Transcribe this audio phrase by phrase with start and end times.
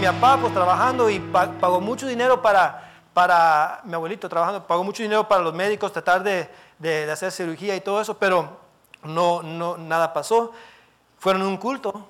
[0.00, 4.82] mi- papá, pues trabajando y pa- pagó mucho dinero para, para mi abuelito trabajando, pagó
[4.84, 6.48] mucho dinero para los médicos, tratar de,
[6.78, 8.58] de- de hacer cirugía y todo eso, pero
[9.02, 10.52] no, no, nada pasó.
[11.18, 12.06] Fueron a un culto,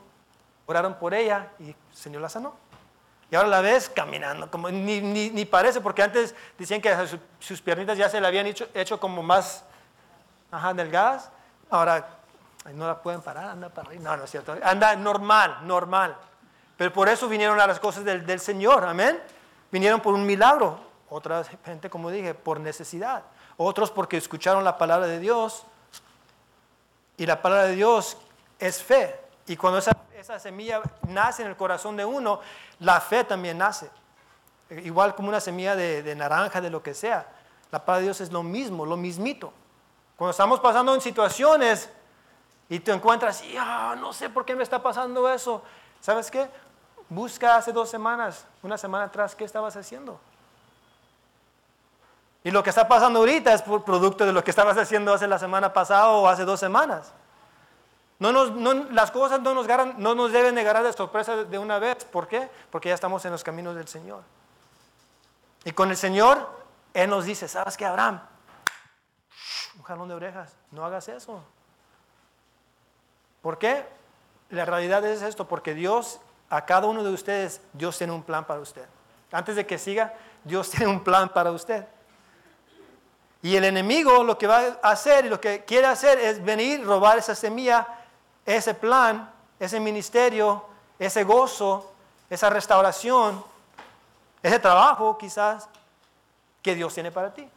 [0.66, 2.54] oraron por ella y el Señor la sanó.
[3.30, 7.18] Y ahora la ves caminando, como ni, ni, ni parece, porque antes decían que su-
[7.38, 9.64] sus piernitas ya se le habían hecho, hecho como más
[10.50, 11.30] ajá, delgadas.
[11.70, 12.08] Ahora
[12.74, 14.02] no la pueden parar, anda para arriba.
[14.10, 14.56] No, no es cierto.
[14.62, 16.16] Anda normal, normal.
[16.80, 19.22] Pero por eso vinieron a las cosas del, del Señor, amén.
[19.70, 20.80] Vinieron por un milagro.
[21.10, 23.22] Otra gente, como dije, por necesidad.
[23.58, 25.64] Otros porque escucharon la palabra de Dios.
[27.18, 28.16] Y la palabra de Dios
[28.58, 29.20] es fe.
[29.46, 32.40] Y cuando esa, esa semilla nace en el corazón de uno,
[32.78, 33.90] la fe también nace.
[34.70, 37.26] Igual como una semilla de, de naranja, de lo que sea.
[37.70, 39.52] La palabra de Dios es lo mismo, lo mismito.
[40.16, 41.90] Cuando estamos pasando en situaciones
[42.70, 45.62] y te encuentras, y "Ah, no sé por qué me está pasando eso.
[46.00, 46.48] ¿Sabes qué?
[47.10, 50.18] Busca hace dos semanas, una semana atrás, ¿qué estabas haciendo?
[52.44, 55.26] Y lo que está pasando ahorita es por producto de lo que estabas haciendo hace
[55.26, 57.12] la semana pasada o hace dos semanas.
[58.18, 61.36] No nos- no- las cosas no nos, garan- no nos deben de agarrar de sorpresa
[61.36, 62.04] de una vez.
[62.04, 62.48] ¿Por qué?
[62.70, 64.22] Porque ya estamos en los caminos del Señor.
[65.64, 66.48] Y con el Señor,
[66.94, 68.20] Él nos dice, ¿sabes qué, Abraham?
[69.76, 71.42] Un jalón de orejas, no hagas eso.
[73.42, 73.86] ¿Por qué?
[74.50, 78.44] La realidad es esto, porque Dios, a cada uno de ustedes, Dios tiene un plan
[78.44, 78.84] para usted.
[79.30, 80.12] Antes de que siga,
[80.42, 81.86] Dios tiene un plan para usted.
[83.42, 86.84] Y el enemigo lo que va a hacer y lo que quiere hacer es venir,
[86.84, 87.86] robar esa semilla,
[88.44, 90.64] ese plan, ese ministerio,
[90.98, 91.92] ese gozo,
[92.28, 93.42] esa restauración,
[94.42, 95.68] ese trabajo quizás
[96.62, 97.48] que Dios tiene para ti.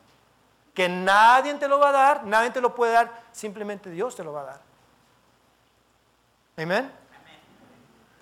[0.73, 4.23] Que nadie te lo va a dar, nadie te lo puede dar, simplemente Dios te
[4.23, 4.61] lo va a dar.
[6.57, 7.02] Amén.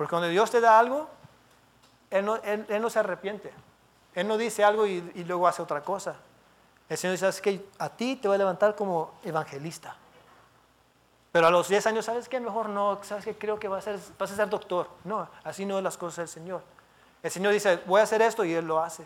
[0.01, 1.07] Porque cuando Dios te da algo,
[2.09, 3.53] Él no, Él- Él no se arrepiente.
[4.15, 6.15] Él no dice algo y, y luego hace otra cosa.
[6.89, 7.63] El Señor dice, ¿sabes qué?
[7.77, 9.95] A ti te voy a levantar como evangelista.
[11.31, 12.39] Pero a los 10 años, ¿sabes qué?
[12.39, 13.37] Mejor no, ¿sabes qué?
[13.37, 14.87] Creo que vas a, ser, vas a ser doctor.
[15.03, 16.63] No, así no es las cosas del Señor.
[17.21, 19.05] El Señor dice, voy a hacer esto y Él lo hace.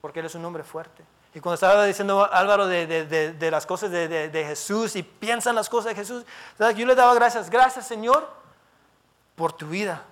[0.00, 1.02] Porque Él es un hombre fuerte.
[1.34, 5.56] Y cuando estaba diciendo Álvaro de, de- de- de las cosas de, Jesús y piensan
[5.56, 6.24] las cosas de Jesús,
[6.56, 6.76] ¿sabes?
[6.76, 7.50] yo le daba gracias.
[7.50, 8.43] Gracias, Señor,
[9.34, 10.02] por tu vida.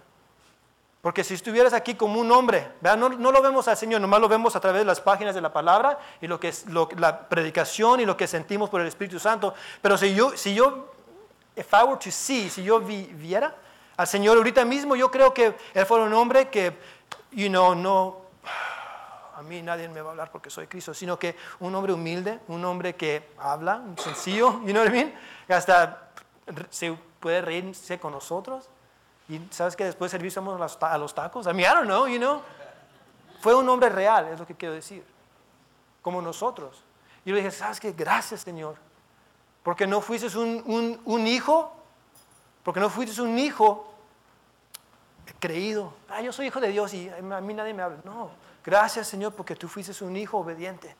[1.00, 2.70] Porque si estuvieras aquí como un hombre.
[2.80, 5.40] No, no lo vemos al Señor, nomás lo vemos a través de las páginas de
[5.40, 8.86] la palabra y lo que es lo- la predicación y lo que sentimos por el
[8.86, 9.52] Espíritu Santo.
[9.80, 10.92] Pero si yo, si yo,
[11.56, 13.52] if I were to see, si yo vi- viera
[13.96, 16.78] al Señor ahorita mismo, yo creo que Él fue un hombre que,
[17.32, 18.18] you know, no,
[19.36, 22.38] a mí nadie me va a hablar porque soy Cristo, sino que un hombre humilde,
[22.46, 25.14] un hombre que habla, sencillo, you know what I mean?
[25.48, 26.10] Hasta
[26.70, 28.68] se puede reírse con nosotros.
[29.28, 31.46] Y sabes que después de servir somos a los tacos.
[31.46, 32.42] I mean, I don't know, you know.
[33.40, 35.04] Fue un hombre real, es lo que quiero decir.
[36.02, 36.82] Como nosotros.
[37.24, 37.92] Y le dije, ¿sabes qué?
[37.92, 38.76] Gracias, Señor.
[39.62, 41.72] Porque no fuiste un, un- un hijo,
[42.64, 43.88] porque no fuiste un hijo
[45.38, 45.94] creído.
[46.08, 47.98] Ah, yo soy hijo de Dios y a mí nadie me habla.
[48.04, 48.30] No,
[48.64, 50.94] gracias, Señor, porque tú fuiste un hijo obediente.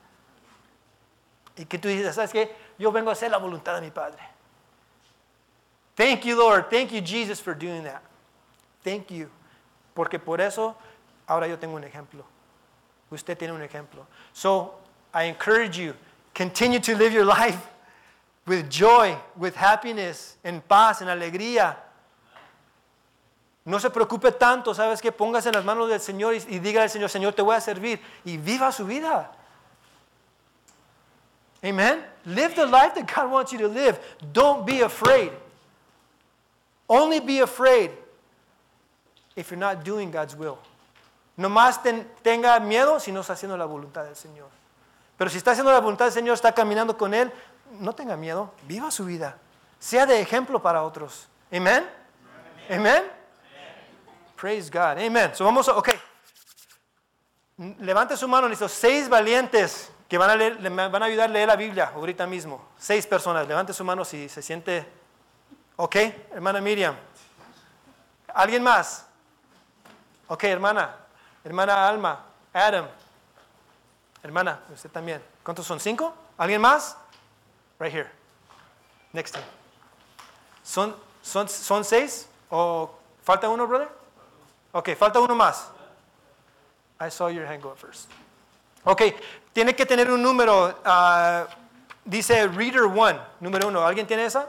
[1.56, 2.56] Y que tú dices, ¿sabes qué?
[2.78, 4.22] Yo vengo a hacer la voluntad de mi Padre.
[5.94, 6.68] Thank you, Lord.
[6.70, 8.00] Thank you, Jesus, for doing that.
[8.84, 9.28] Thank you.
[9.94, 10.76] Porque por eso
[11.26, 12.24] ahora yo tengo un ejemplo.
[13.10, 14.06] Usted tiene un ejemplo.
[14.32, 14.74] So,
[15.14, 15.94] I encourage you,
[16.34, 17.68] continue to live your life
[18.46, 21.76] with joy, with happiness, en paz, en alegría.
[23.64, 25.12] No se preocupe tanto, ¿sabes qué?
[25.12, 27.60] Póngase en las manos del Señor y, y diga al Señor, Señor, te voy a
[27.60, 28.00] servir.
[28.24, 29.30] Y viva su vida.
[31.62, 32.04] Amen.
[32.24, 34.00] Live the life that God wants you to live.
[34.32, 35.30] Don't be afraid.
[36.88, 37.92] Only be afraid
[39.36, 40.56] if you're not doing God's will.
[41.36, 44.48] No más ten- tenga miedo si no está haciendo la voluntad del Señor.
[45.16, 47.32] Pero si está haciendo la voluntad del Señor, está caminando con Él,
[47.78, 49.36] no tenga miedo, viva su vida.
[49.78, 51.28] Sea de ejemplo para otros.
[51.52, 51.88] Amen.
[52.70, 53.04] Amen.
[54.36, 54.98] Praise God.
[54.98, 55.34] Amen.
[55.34, 55.88] So vamos a, ok.
[57.78, 61.32] Levante su mano, estos seis valientes que van a, leer, le van a ayudar a
[61.32, 62.62] leer la Biblia ahorita mismo.
[62.78, 63.46] Seis personas.
[63.46, 64.86] Levante su mano si se siente.
[65.76, 65.96] Ok,
[66.32, 66.96] hermana Miriam.
[68.34, 69.06] ¿Alguien más?
[70.28, 70.96] Ok, hermana.
[71.44, 72.24] Hermana Alma.
[72.52, 72.86] Adam.
[74.22, 75.22] Hermana, usted también.
[75.42, 75.80] ¿Cuántos son?
[75.80, 76.14] ¿Cinco?
[76.38, 76.96] ¿Alguien más?
[77.78, 78.10] Right here.
[79.12, 79.46] Next time.
[80.62, 82.28] ¿Son, son, son seis?
[82.48, 82.90] ¿O
[83.24, 83.88] falta uno, brother?
[84.72, 85.68] Ok, falta uno más.
[87.00, 88.08] I saw your hand go first.
[88.84, 89.02] Ok,
[89.52, 90.78] tiene que tener un número.
[90.84, 91.46] ah,
[92.04, 93.84] dice Reader One, número uno.
[93.84, 94.48] ¿Alguien tiene esa?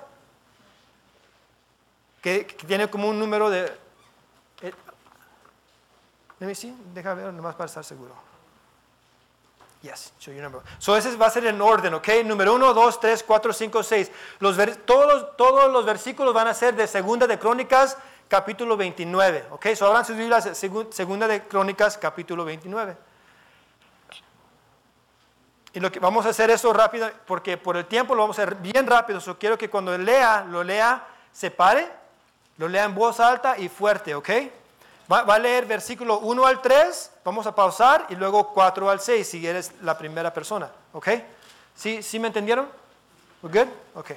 [2.21, 3.75] Que tiene como un número de.
[6.43, 6.75] Let me see.
[6.93, 8.13] Deja ver nomás para estar seguro.
[9.81, 10.61] Yes, show your number.
[10.77, 12.09] So ese va a ser en orden, ¿ok?
[12.25, 14.11] Número 1, 2, 3, 4, 5, 6.
[14.39, 17.97] Los todos, los versículos van a ser de Segunda de Crónicas,
[18.27, 19.67] capítulo 29, ¿ok?
[19.73, 22.97] So abran sus Biblias, Segunda de Crónicas, capítulo 29.
[25.75, 28.41] Y lo que vamos a hacer eso rápido, porque por el tiempo lo vamos a
[28.41, 29.21] hacer bien rápido.
[29.21, 31.89] So quiero que cuando lea, lo lea, se pare,
[32.57, 34.29] lo lea en voz alta y fuerte, ¿ok?
[35.11, 39.27] Va, a leer versículo 1 al 3, vamos a pausar y luego 4 al 6
[39.27, 40.69] si eres la primera persona.
[40.93, 41.09] ¿Ok?
[41.75, 42.69] ¿Sí, ¿sí me entendieron?
[43.41, 43.67] good?
[43.95, 44.11] Ok.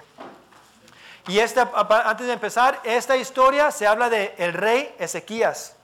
[1.26, 5.74] Y esta, antes de empezar, esta historia se habla de rey Ezequías.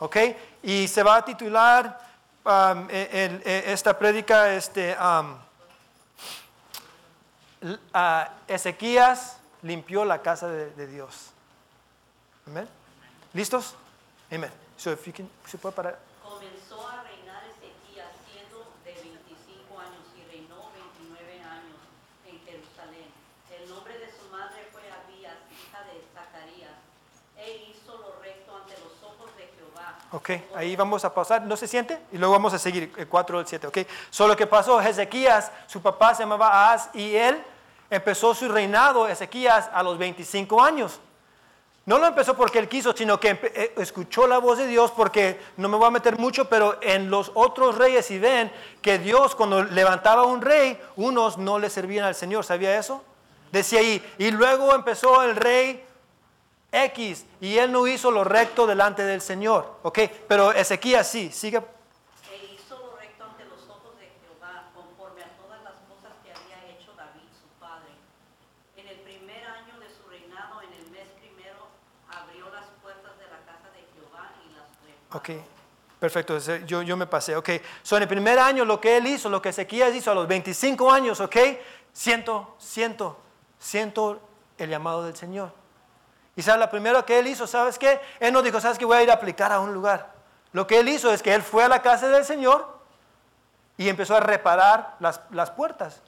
[0.00, 0.16] ¿Ok?
[0.64, 2.00] Y se va a titular
[2.44, 5.36] um, e, e, esta prédica, este, um,
[8.48, 11.30] Ezequías limpió la casa de, de Dios.
[12.48, 12.68] ¿Amén?
[13.32, 13.76] ¿Listos?
[14.32, 14.50] Amén.
[14.78, 15.98] So if you can, ¿se puede parar?
[16.24, 21.76] Comenzó a reinar Ezequías siendo de 25 años y reinó 29 años
[22.24, 23.12] en Jerusalén.
[23.52, 26.80] El nombre de su madre fue Abías, hija de Zacarías.
[27.36, 29.98] E hizo lo recto ante los ojos de Jehová.
[30.12, 31.42] Ok, ahí vamos a pasar.
[31.42, 32.00] ¿No se siente?
[32.10, 33.66] Y luego vamos a seguir el 4 al 7.
[33.66, 33.78] Ok,
[34.08, 37.44] solo que pasó, Ezequías, su papá se llamaba Ahaz y él
[37.90, 41.00] empezó su reinado, Ezequías, a los 25 años.
[41.84, 45.40] No lo empezó porque él quiso, sino que eh, escuchó la voz de Dios porque,
[45.56, 49.34] no me voy a meter mucho, pero en los otros reyes y ven que Dios
[49.34, 53.02] cuando levantaba un rey, unos no le servían al Señor, ¿sabía eso?
[53.50, 55.84] Decía ahí, y luego empezó el rey
[56.70, 59.98] X y él no hizo lo recto delante del Señor, ¿ok?
[60.28, 61.60] Pero Ezequías sí, sigue
[75.14, 75.30] Ok,
[75.98, 77.50] perfecto, yo, yo me pasé, ok.
[77.82, 80.26] So, en el primer año lo que él hizo, lo que Ezequías hizo a los
[80.26, 81.36] 25 años, ok,
[81.92, 83.18] siento, siento,
[83.58, 84.20] siento
[84.56, 85.52] el llamado del Señor.
[86.34, 88.00] Y sabes, lo primero que él hizo, ¿sabes qué?
[88.18, 88.86] Él no dijo, ¿sabes qué?
[88.86, 90.12] Voy a ir a aplicar a un lugar.
[90.52, 92.80] Lo que él hizo es que él fue a la casa del Señor
[93.76, 96.00] y empezó a reparar las, las puertas.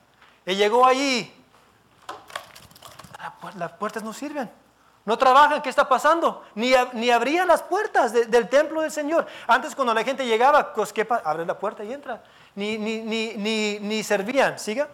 [0.47, 1.35] Y llegó allí,
[3.57, 4.51] las puertas no sirven.
[5.05, 6.45] No trabajan, ¿qué está pasando?
[6.55, 9.27] Ni, ni abrían las puertas del templo del Señor.
[9.47, 12.23] Antes cuando la gente llegaba, pues, ¿qué abre la puerta y entra.
[12.55, 14.59] Ni, ni, ni, ni, ni servían.
[14.59, 14.89] ¿Siga?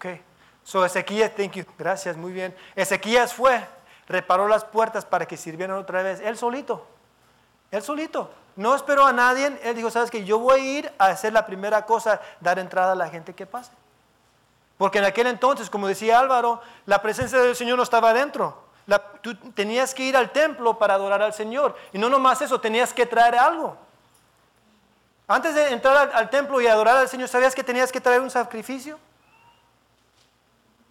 [0.00, 0.18] Ok.
[0.64, 1.64] So Ezequías, thank you.
[1.78, 2.56] Gracias, muy bien.
[2.74, 3.62] Ezequías fue,
[4.08, 6.20] reparó las puertas para que sirvieran otra vez.
[6.20, 6.86] Él solito.
[7.70, 8.30] Él solito.
[8.56, 9.58] No esperó a nadie.
[9.62, 12.92] Él dijo, sabes que yo voy a ir a hacer la primera cosa, dar entrada
[12.92, 13.72] a la gente que pase.
[14.78, 18.64] Porque en aquel entonces, como decía Álvaro, la presencia del Señor no estaba adentro.
[19.20, 21.76] tú tenías que ir al templo para adorar al Señor.
[21.92, 23.76] Y no nomás eso, tenías que traer algo.
[25.28, 28.30] Antes de entrar al templo y adorar al Señor, ¿sabías que tenías que traer un
[28.30, 28.98] sacrificio?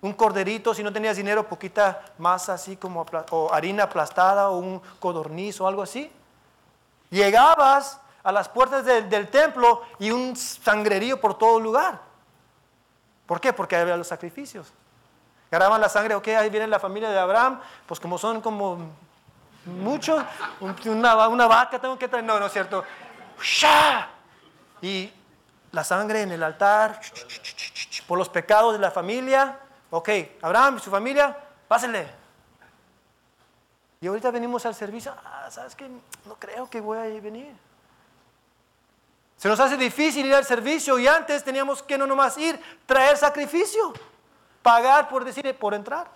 [0.02, 4.82] Un corderito, si no tenías dinero, poquita masa así como, o harina aplastada, o un
[5.00, 6.12] codorniz o algo así.
[7.10, 12.00] Llegabas a las puertas del, templo y un sangrerío por todo lugar.
[13.26, 13.52] ¿Por qué?
[13.52, 14.72] Porque había los sacrificios.
[15.52, 18.78] Agarraban la sangre, ok, ahí viene la familia de Abraham, pues como son como
[19.66, 20.24] muchos,
[20.86, 22.84] una, una vaca tengo que traer, no, no es cierto.
[24.82, 25.12] Y
[25.72, 27.02] la sangre en el altar,
[28.08, 29.60] por los pecados de la familia,
[29.92, 30.10] Ok,
[30.42, 31.36] Abraham y su familia,
[31.68, 32.08] pásenle.
[34.02, 35.90] Y ahorita venimos al servicio, ah, ¿sabes qué?
[36.26, 37.54] No creo que voy a venir.
[39.38, 43.18] Se nos hace difícil ir al servicio y antes teníamos que no nomás ir, traer
[43.18, 43.94] sacrificio,
[44.62, 46.08] pagar por decir, por entrar.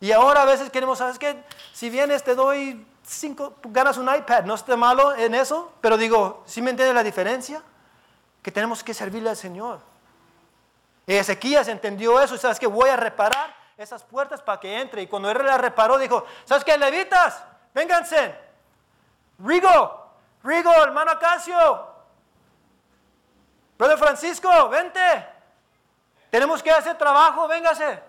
[0.00, 1.44] Y ahora a veces queremos, ¿sabes qué?
[1.72, 6.42] Si vienes te doy cinco, ganas un iPad, no esté malo en eso, pero digo,
[6.46, 7.62] ¿sí me entiendes la diferencia?
[8.42, 9.91] Que tenemos que servirle al Señor.
[11.06, 15.02] Y Ezequías entendió eso y sabes que voy a reparar esas puertas para que entre.
[15.02, 17.42] Y cuando él las reparó, dijo, ¿sabes qué, levitas?
[17.74, 18.34] Vénganse.
[19.38, 20.10] Rigo,
[20.42, 21.88] Rigo, hermano Acacio.
[23.78, 25.26] Brother Francisco, vente.
[26.30, 28.00] Tenemos que hacer trabajo, véngase.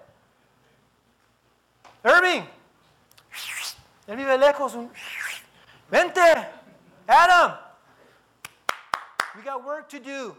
[2.03, 2.43] Irving,
[4.07, 4.73] Él vive lejos.
[5.89, 6.21] Vente,
[7.07, 7.57] Adam.
[9.35, 10.37] We got work to do.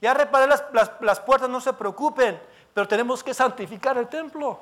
[0.00, 0.64] Ya reparé las,
[1.00, 2.40] las- puertas, no se preocupen,
[2.74, 4.60] pero tenemos que santificar el templo.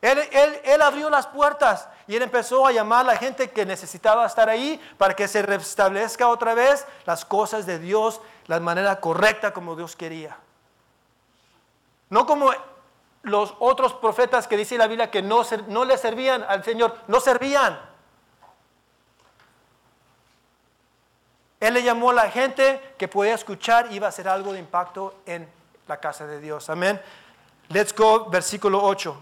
[0.00, 3.66] Él, él- él abrió las puertas y él empezó a llamar a la gente que
[3.66, 9.00] necesitaba estar ahí para que se restablezca otra vez las cosas de Dios, la manera
[9.00, 10.36] correcta como Dios quería.
[12.10, 12.50] No como
[13.22, 17.18] los otros profetas que dice la Biblia que no, no le servían al Señor, no
[17.20, 17.78] servían.
[21.60, 24.60] Él le llamó a la gente que podía escuchar y iba a hacer algo de
[24.60, 25.48] impacto en
[25.86, 26.70] la casa de Dios.
[26.70, 27.00] Amén.
[27.68, 29.16] Let's go, versículo 8,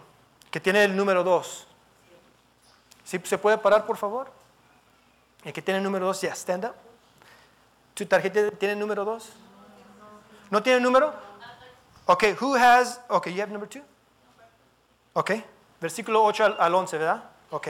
[0.50, 1.66] que tiene el número 2.
[3.04, 4.30] ¿Sí se puede parar, por favor?
[5.44, 6.74] El que tiene el número 2, ya, stand up.
[7.94, 9.30] ¿Tu tarjeta tiene el número 2?
[10.50, 11.12] ¿No tiene el número?
[12.08, 13.82] Ok, who has, ok, you have number 2?
[15.14, 15.30] Ok,
[15.80, 17.24] versículo 8 al, al 11, ¿verdad?
[17.50, 17.68] Ok.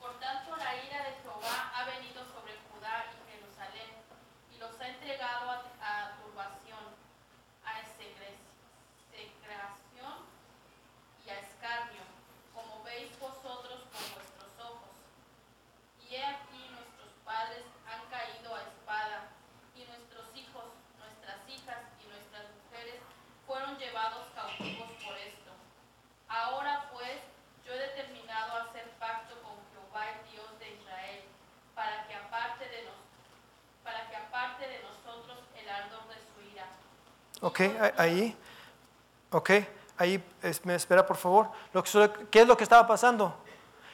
[0.00, 3.90] Por tanto, la ira de Jehová ha venido sobre Judá y Jerusalén,
[4.50, 6.82] y los ha entregado a, a turbación,
[7.62, 8.34] a execración
[11.26, 12.02] y a escarnio,
[12.54, 14.90] como veis vosotros con vuestros ojos.
[16.10, 19.30] Y he aquí nuestros padres han caído a espada,
[19.76, 20.64] y nuestros hijos,
[20.98, 22.98] nuestras hijas y nuestras mujeres
[23.46, 25.52] fueron llevados cautivos por esto.
[26.28, 27.20] Ahora pues
[27.66, 31.22] yo he determinado hacer pacto con Jehová el Dios de Israel,
[31.74, 32.96] para que aparte de nos,
[33.82, 36.66] para que aparte de nosotros el ardor de su ira.
[37.44, 37.60] Ok,
[37.98, 38.34] ahí.
[39.30, 39.50] Ok,
[39.98, 40.24] ahí
[40.62, 41.50] me espera por favor.
[42.30, 43.36] ¿Qué es lo que estaba pasando?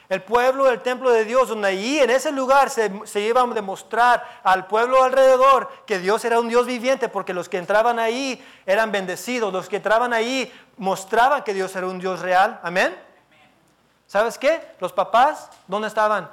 [0.07, 3.47] El pueblo del templo de Dios, donde allí en ese lugar se, se iba a
[3.47, 8.41] demostrar al pueblo alrededor que Dios era un Dios viviente, porque los que entraban ahí
[8.65, 12.57] eran bendecidos, los que entraban ahí mostraban que Dios era un Dios real.
[12.63, 12.97] Amén.
[14.07, 14.75] ¿Sabes qué?
[14.79, 16.31] Los papás, ¿dónde estaban?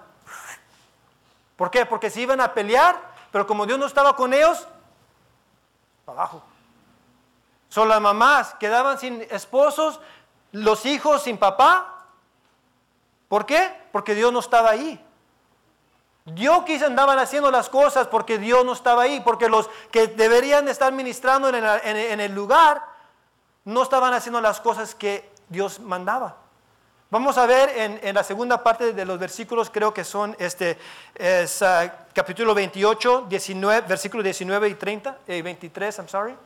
[1.56, 1.84] ¿Por qué?
[1.84, 2.96] Porque se iban a pelear,
[3.32, 4.68] pero como Dios no estaba con ellos,
[6.04, 6.44] para abajo.
[7.68, 10.00] Son las mamás quedaban sin esposos,
[10.52, 12.06] los hijos sin papá.
[13.28, 13.72] ¿Por qué?
[13.92, 15.04] Porque Dios no estaba ahí.
[16.24, 20.66] Dios quizá andaban haciendo las cosas porque Dios no estaba ahí, porque los que deberían
[20.66, 22.82] de estar ministrando en el, lugar
[23.64, 26.36] no estaban haciendo las cosas que Dios mandaba.
[27.10, 30.76] Vamos a ver en, la segunda parte de los versículos, creo que son este,
[31.14, 36.36] es, ah, capítulo 28, 19, versículos 19 y 30, eh, 23, I'm sorry.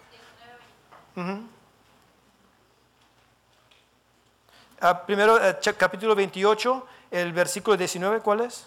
[4.80, 8.66] Ah, primero, eh, capítulo 28, el versículo 19, ¿cuál es?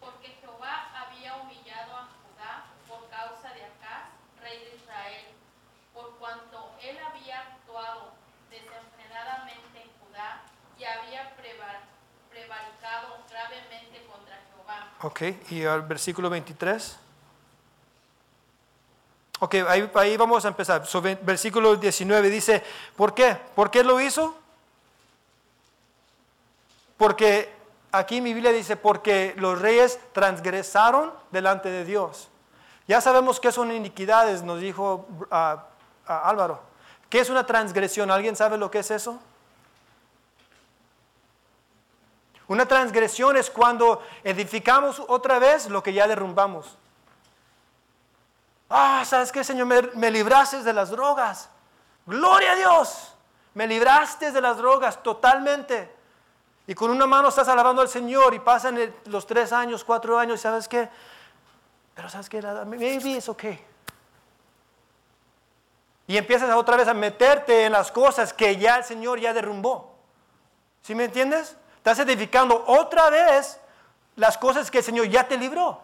[0.00, 4.10] Porque Jehová había humillado a Judá por causa de Acaz,
[4.42, 5.24] rey de Israel,
[5.94, 8.10] por cuanto él había actuado
[8.50, 10.42] desenfrenadamente en Judá
[10.76, 11.84] y había prevar-
[12.28, 14.90] prevaricado gravemente contra Jehová.
[15.02, 16.98] Ok, y al versículo 23.
[19.44, 20.82] Ok, ahí, vamos a empezar.
[21.20, 22.62] Versículo 19 dice,
[22.96, 23.36] ¿por qué?
[23.54, 24.34] ¿Por qué lo hizo?
[26.96, 27.52] Porque
[27.92, 32.30] aquí mi Biblia dice, porque los reyes transgresaron delante de Dios.
[32.88, 35.66] Ya sabemos que son iniquidades, nos dijo ah,
[36.06, 36.62] ah, Álvaro.
[37.10, 38.10] ¿Qué es una transgresión?
[38.10, 39.20] ¿Alguien sabe lo que es eso?
[42.48, 46.78] Una transgresión es cuando edificamos otra vez lo que ya derrumbamos.
[48.76, 49.94] Ah, ¿sabes qué, Señor?
[49.94, 51.48] Me, libraste de las drogas.
[52.06, 53.14] Gloria a Dios.
[53.54, 55.94] Me libraste de las drogas totalmente.
[56.66, 60.40] Y con una mano estás alabando al Señor y pasan los tres años, cuatro años,
[60.40, 60.88] ¿sabes qué?
[61.94, 62.42] Pero ¿sabes qué?
[62.42, 63.64] Maybe it's okay.
[66.08, 69.94] Y empiezas otra vez a meterte en las cosas que ya el Señor ya derrumbó.
[70.82, 71.56] ¿Sí me entiendes?
[71.76, 73.60] Estás edificando otra vez
[74.16, 75.80] las cosas que el Señor ya te libró.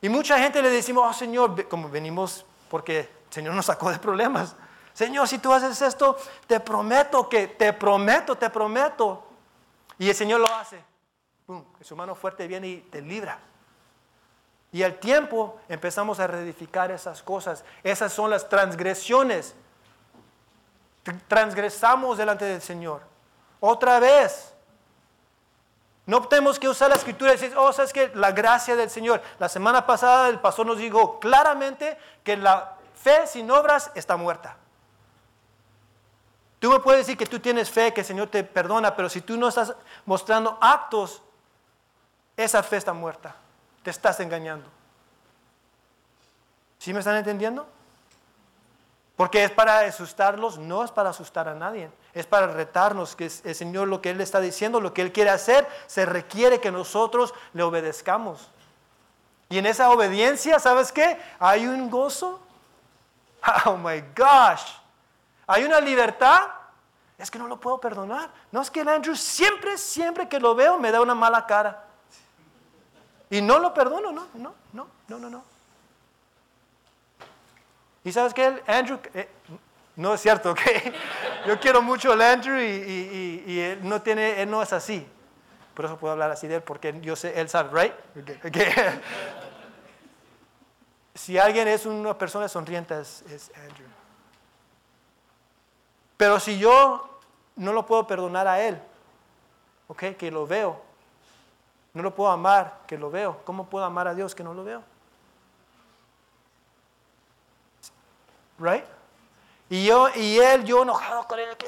[0.00, 3.98] Y mucha gente le decimos, oh Señor, como venimos porque el Señor nos sacó de
[3.98, 4.54] problemas.
[4.92, 9.24] Señor, si tú haces esto, te prometo que, te prometo, te prometo.
[9.98, 10.82] Y el Señor lo hace.
[11.78, 13.38] Que su mano fuerte viene y te libra.
[14.70, 17.64] Y al tiempo empezamos a reedificar esas cosas.
[17.82, 19.54] Esas son las transgresiones.
[21.04, 23.00] Tr- Transgresamos delante del Señor.
[23.60, 24.47] Otra vez.
[26.08, 29.20] No tenemos que usar la escritura y decir, oh, sabes que la gracia del Señor.
[29.38, 34.56] La semana pasada el pastor nos dijo claramente que la fe sin obras está muerta.
[36.58, 39.20] Tú me puedes decir que tú tienes fe, que el Señor te perdona, pero si
[39.20, 39.74] tú no estás
[40.06, 41.20] mostrando actos,
[42.38, 43.36] esa fe está muerta.
[43.82, 44.66] Te estás engañando.
[46.78, 47.68] ¿Sí me están entendiendo?
[49.18, 51.90] Porque es para asustarlos, no es para asustar a nadie.
[52.14, 55.30] Es para retarnos que el Señor lo que Él está diciendo, lo que Él quiere
[55.30, 58.48] hacer, se requiere que nosotros le obedezcamos.
[59.48, 61.20] Y en esa obediencia, ¿sabes qué?
[61.40, 62.40] Hay un gozo.
[63.66, 64.62] Oh my gosh.
[65.48, 66.42] Hay una libertad.
[67.18, 68.30] Es que no lo puedo perdonar.
[68.52, 71.86] No es que el Andrew siempre, siempre que lo veo me da una mala cara.
[73.30, 75.57] Y no lo perdono, no, no, no, no, no, no.
[78.08, 79.28] Y sabes que Andrew, eh,
[79.96, 80.60] no es cierto, ¿ok?
[81.46, 85.06] Yo quiero mucho al Andrew y, y- él no tiene, él no es así.
[85.74, 87.92] Por eso puedo hablar así de él, porque yo sé, él sabe, right?
[88.16, 88.56] Ok, ok.
[91.14, 93.86] si alguien es una persona sonriente es, es Andrew.
[96.16, 97.20] Pero si yo
[97.56, 98.80] no lo puedo perdonar a él,
[99.88, 100.80] ok, que lo veo,
[101.92, 104.64] no lo puedo amar, que lo veo, ¿cómo puedo amar a Dios que no lo
[104.64, 104.82] veo?
[108.58, 108.84] Right?
[109.70, 111.56] Y yo, y él, yo enojado con él.
[111.56, 111.66] ¿qué?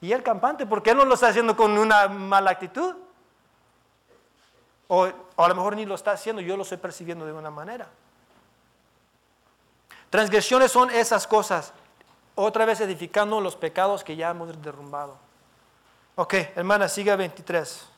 [0.00, 2.96] Y él campante, porque él no lo está haciendo con una mala actitud.
[4.88, 7.50] O, o a lo mejor ni lo está haciendo, yo lo estoy percibiendo de una
[7.50, 7.88] manera.
[10.10, 11.72] Transgresiones son esas cosas.
[12.34, 15.16] Otra vez edificando los pecados que ya hemos derrumbado.
[16.14, 17.88] Ok, hermana, siga 23.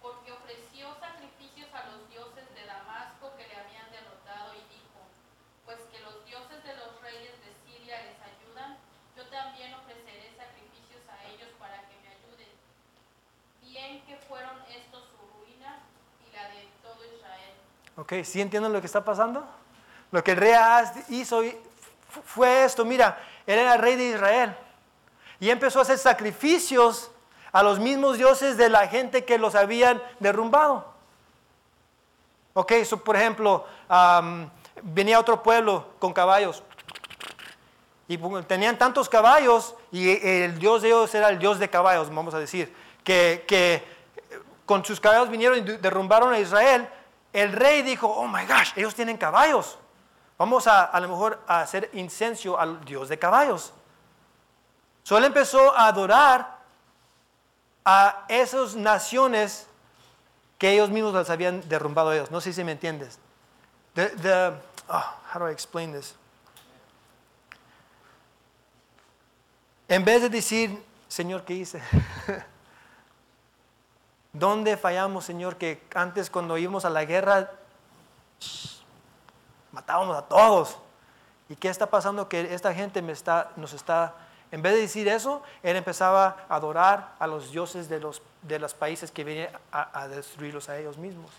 [0.00, 5.04] Porque ofreció sacrificios a los dioses de Damasco que le habían derrotado y dijo,
[5.64, 8.80] pues que los dioses de los reyes de Siria les ayudan,
[9.12, 12.48] yo también ofreceré sacrificios a ellos para que me ayuden.
[13.60, 15.84] Bien que fueron estos su ruina
[16.24, 17.52] y la de todo Israel.
[17.96, 19.44] Ok, ¿sí entienden lo que está pasando?
[20.10, 20.54] Lo que el rey
[21.08, 21.42] hizo
[22.24, 24.54] fue esto, mira, él era rey de Israel
[25.40, 27.10] y empezó a hacer sacrificios
[27.52, 30.92] a los mismos dioses de la gente que los habían derrumbado.
[32.54, 34.48] Ok, so, por ejemplo, am,
[34.82, 36.62] venía otro pueblo con caballos
[38.08, 42.34] y tenían tantos caballos y el dios de ellos era el dios de caballos, vamos
[42.34, 42.74] a decir,
[43.04, 43.82] que, que
[44.66, 46.88] con sus caballos vinieron y de- derrumbaron a Israel.
[47.32, 49.78] El rey dijo, oh my gosh, ellos tienen caballos.
[50.38, 53.72] Vamos a a lo mejor a hacer incenso al dios de caballos.
[55.02, 56.58] So él empezó a adorar
[57.84, 59.66] a esas naciones
[60.58, 62.30] que ellos mismos las habían derrumbado a ellos.
[62.30, 63.18] No sé si me entiendes.
[64.88, 66.14] Oh, how do I explain this?
[69.88, 71.82] En vez de decir, Señor, ¿qué hice?
[74.32, 75.56] ¿Dónde fallamos, Señor?
[75.56, 77.50] Que antes cuando íbamos a la guerra
[79.72, 80.76] matábamos a todos.
[81.48, 82.28] ¿Y qué está pasando?
[82.28, 84.14] Que esta gente me está, nos está,
[84.50, 88.58] en vez de decir eso, él empezaba a adorar a los dioses de los, de
[88.58, 91.30] los países que venían a, destruirlos a ellos mismos.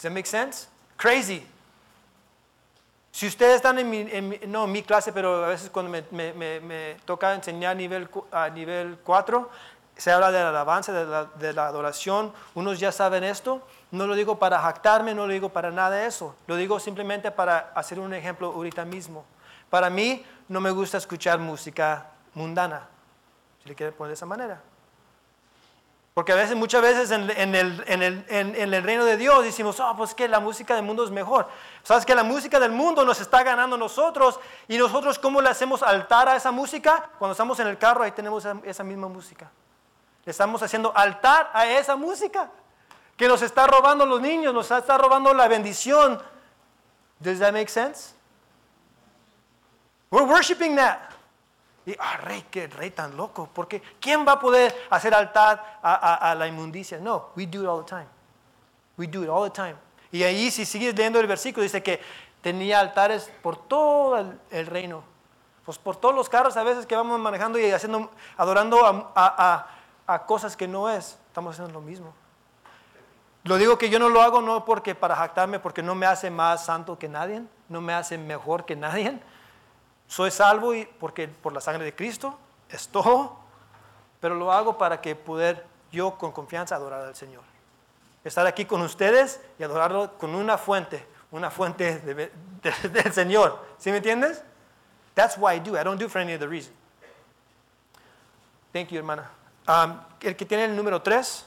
[0.00, 0.68] That make sense?
[0.96, 1.46] Crazy.
[3.12, 7.76] Si ustedes están en mi, no mi clase, pero a veces cuando me, toca enseñar
[7.76, 9.50] nivel, a nivel 4,
[10.00, 13.60] se habla de la alabanza, de la, adoración, unos ya saben esto,
[13.90, 17.30] no lo digo para jactarme, no lo digo para nada de eso, lo digo simplemente
[17.30, 19.24] para hacer un ejemplo ahorita mismo.
[19.68, 22.88] Para mí no me gusta escuchar música mundana,
[23.62, 24.60] si le quiere poner de esa manera.
[26.14, 30.40] Porque a veces, muchas veces en, el, reino de Dios decimos, oh, pues que la
[30.40, 31.46] música del mundo es mejor.
[31.82, 34.40] ¿Sabes que la música del mundo nos está ganando nosotros?
[34.66, 37.10] Y nosotros, ¿cómo le hacemos altar a esa música?
[37.18, 39.50] Cuando estamos en el carro, ahí tenemos esa misma música.
[40.26, 42.50] Estamos haciendo altar a esa música
[43.16, 46.20] que nos está robando los niños, nos está robando la bendición.
[47.18, 48.14] Does that make sense?
[50.10, 50.98] We're worshiping that.
[51.86, 53.48] Y, ah, rey, qué rey tan loco.
[53.52, 56.98] Porque ¿quién va a poder hacer altar a, la inmundicia?
[56.98, 58.06] No, we do it all the time.
[58.96, 59.76] We do it all the time.
[60.12, 62.00] Y ahí, si sigues leyendo el versículo, dice que
[62.42, 65.02] tenía altares por todo el, reino.
[65.64, 69.66] Pues por todos los carros a veces que vamos manejando y haciendo, adorando a-
[70.14, 72.12] a- cosas que no es, estamos haciendo lo mismo.
[73.44, 76.30] Lo digo que yo no lo hago no porque para jactarme, porque no me hace
[76.30, 79.18] más santo que nadie, no me hace mejor que nadie.
[80.08, 83.36] Soy salvo y porque por la sangre de Cristo es todo,
[84.20, 87.42] pero lo hago para que poder yo con confianza adorar al Señor.
[88.24, 92.14] Estar aquí con ustedes y adorarlo con una fuente, una fuente de-
[92.62, 93.64] de- del Señor.
[93.78, 94.42] ¿Sí me entiendes?
[95.14, 95.80] That's why I do.
[95.80, 96.74] I don't do for any other reason.
[98.72, 99.30] Thank you, hermana.
[100.20, 101.46] El que tiene el número 3.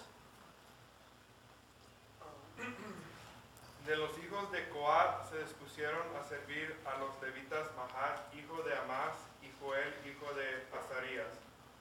[3.86, 8.78] De los hijos de Coat se dispusieron a servir a los levitas Mahat, hijo de
[8.78, 11.28] Amás, y Joel, hijo de Azarías.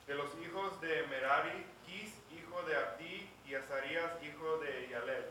[0.08, 5.26] De los hijos de Merari, Quis, hijo de Abdi, y Azarías, hijo de Yalel.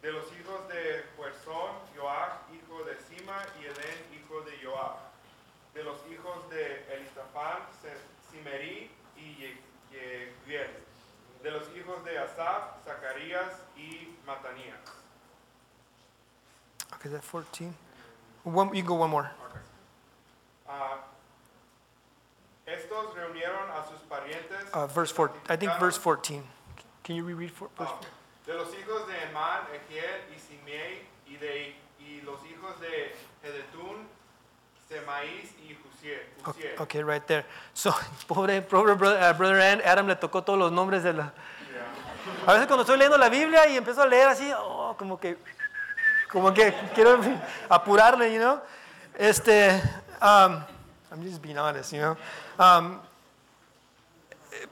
[0.00, 4.96] De los hijos de Huersón, Joach, hijo de Sima, y Edén, hijo de Joach.
[5.74, 8.00] De los hijos de Elizafán, Se-
[8.32, 10.70] Simerí y Ye- Yehiel.
[11.42, 14.78] De los hijos de Asaf, Zacarías y Matanías.
[16.94, 17.74] Okay, that's 14.
[18.44, 19.30] One, you go one more.
[20.68, 20.98] Ah,
[22.66, 24.70] estos reunieron a sus parientes.
[24.72, 26.42] Uh, verse 4, I think verse 14.
[27.04, 28.00] Can you reread for, verse Ah,
[28.46, 34.06] de los hijos de Emán, Egiel y Simei, y, de, y los hijos de Jedetún,
[34.88, 36.22] Semaís y Jusiel.
[36.46, 37.44] Okay, okay, right there.
[37.74, 37.94] So,
[38.28, 41.32] pobre, pobre brother, uh, brother Adam le tocó todos los nombres de la...
[42.46, 45.36] A veces cuando estoy leyendo la Biblia y empiezo a leer así, oh, como que,
[46.30, 47.20] como que quiero
[47.68, 48.60] apurarle, you know.
[49.16, 49.70] Este,
[50.22, 50.62] um,
[51.10, 52.16] I'm just being honest, you know.
[52.58, 53.00] Um,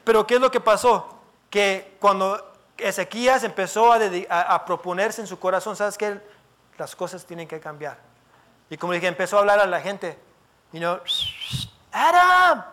[0.03, 1.19] pero ¿qué es lo que pasó?
[1.49, 3.97] Que cuando Ezequías empezó a,
[4.29, 6.21] a- a proponerse en su corazón, ¿sabes qué?
[6.77, 7.97] Las cosas tienen que cambiar.
[8.69, 10.17] Y como dije, empezó a hablar a la gente,
[10.71, 10.99] you know,
[11.91, 12.63] Adam,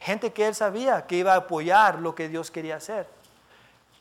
[0.00, 3.06] gente que él sabía que iba a apoyar lo que Dios quería hacer.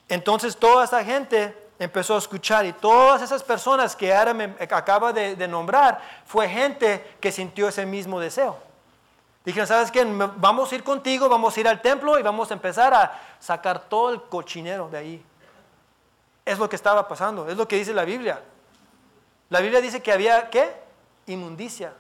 [0.10, 5.14] Entonces toda esa gente empezó a escuchar y todas esas personas que ahora me acaba
[5.14, 8.58] de, nombrar fue gente que sintió ese mismo deseo.
[9.46, 10.04] Dijeron, ¿sabes qué?
[10.04, 13.80] Vamos a ir contigo, vamos a ir al templo y vamos a empezar a sacar
[13.80, 15.26] todo el cochinero de ahí.
[16.44, 18.42] Es lo que estaba pasando, es lo que dice la Biblia.
[19.50, 20.74] La Biblia dice que había, ¿qué?
[21.28, 21.94] Inmundicia.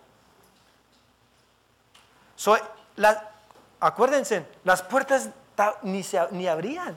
[3.79, 6.95] Acuérdense, las puertas ta- ni, se, ni abrían.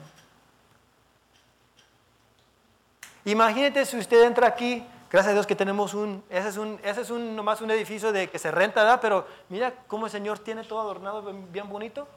[3.25, 7.01] Imagínate si usted entra aquí, gracias a Dios que tenemos un, ese es un, ese
[7.01, 8.99] es un, nomás un edificio de que se renta, ¿verdad?
[9.01, 12.07] Pero mira cómo el Señor tiene todo adornado bien, bien bonito.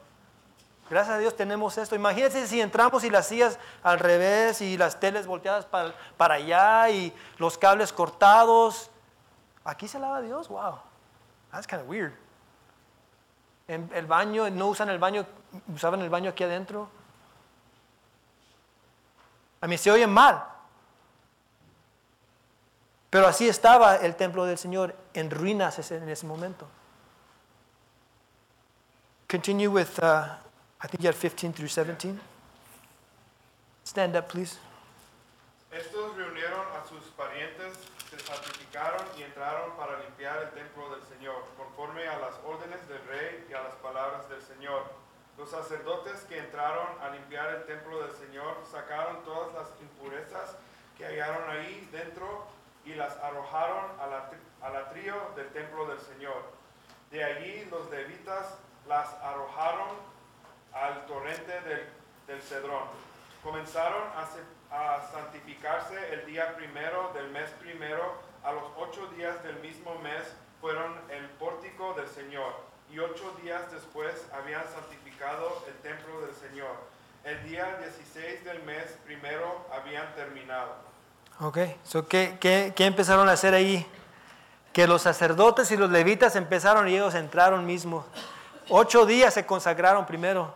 [0.89, 1.95] Gracias a Dios tenemos esto.
[1.95, 6.89] Imagínense si entramos y las sillas al revés y las teles volteadas para, para allá
[6.89, 8.89] y los cables cortados.
[9.65, 10.79] Aquí se lava Dios, wow.
[11.51, 12.13] That's kind of weird.
[13.67, 15.25] En el baño, no usan el baño,
[15.73, 16.87] usaban el baño aquí adentro.
[19.59, 20.41] A mí se oye mal.
[23.09, 26.67] Pero así estaba el templo del Señor en ruinas en ese momento.
[29.29, 30.37] Continue with, uh,
[30.81, 32.19] I think you had 15 through 17.
[33.83, 34.57] Stand up, please.
[35.71, 37.75] Estos reunieron a sus parientes,
[38.09, 43.03] se santificaron y entraron para limpiar el templo del Señor, conforme a las órdenes del
[43.07, 44.83] rey y a las palabras del Señor.
[45.37, 50.55] Los sacerdotes que entraron a limpiar el templo del Señor sacaron todas las impurezas
[50.97, 52.47] que hallaron ahí dentro
[52.87, 54.13] y las arrojaron al
[54.61, 56.41] al atrio del templo del Señor.
[57.11, 59.89] De allí los levitas las arrojaron
[60.73, 61.87] al torrente del,
[62.27, 62.83] del Cedrón.
[63.43, 69.57] Comenzaron a, a santificarse el día primero del mes primero, a los ocho días del
[69.59, 70.23] mismo mes
[70.61, 72.53] fueron el pórtico del Señor,
[72.89, 76.75] y ocho días después habían santificado el templo del Señor.
[77.23, 80.86] El día 16 del mes primero habían terminado.
[81.39, 83.85] Ok, so, ¿qué, empezaron a hacer ahí?
[84.73, 88.05] Que los sacerdotes y los levitas empezaron y ellos entraron mismo.
[88.69, 90.53] Ocho días se consagraron primero.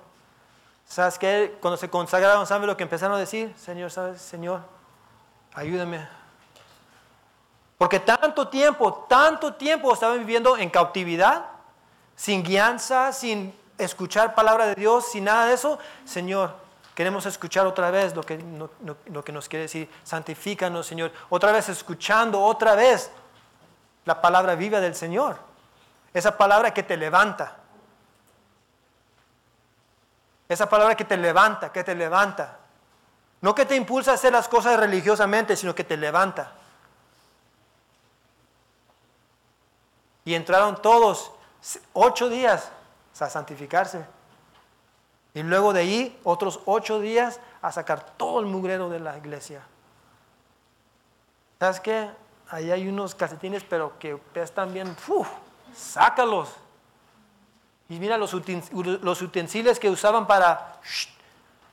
[0.87, 1.57] ¿Sabes qué?
[1.61, 3.53] Cuando se consagraron, ¿sabes lo que empezaron a decir?
[3.57, 4.21] Señor, ¿sabes?
[4.21, 4.61] Señor,
[5.53, 6.07] ayúdame.
[7.77, 11.45] Porque tanto tiempo, tanto tiempo estaban viviendo en cautividad,
[12.15, 15.77] sin guianza, sin escuchar palabra de Dios, sin nada de eso.
[16.05, 16.55] Señor,
[17.01, 18.39] queremos escuchar otra vez lo que,
[19.07, 19.89] lo que nos quiere decir.
[20.03, 21.11] Santifícanos, Señor.
[21.31, 23.09] Otra vez escuchando, otra vez
[24.05, 25.39] la palabra viva del Señor.
[26.13, 27.57] Esa palabra que te levanta.
[30.47, 32.59] Esa palabra que te levanta, que te levanta.
[33.41, 36.51] No que te impulsa a hacer las cosas religiosamente, sino que te levanta.
[40.23, 41.31] Y entraron todos
[41.93, 42.69] ocho días
[43.19, 44.05] a santificarse.
[45.33, 49.61] Y luego de ahí otros ocho días a sacar todo el mugrero de la iglesia.
[51.59, 52.09] ¿Sabes qué?
[52.49, 54.95] Ahí hay unos calcetines, pero que están bien.
[55.07, 55.27] ¡uf!
[55.75, 56.49] sácalos.
[57.87, 58.63] Y mira los uten-
[59.01, 60.75] los utensilios que usaban para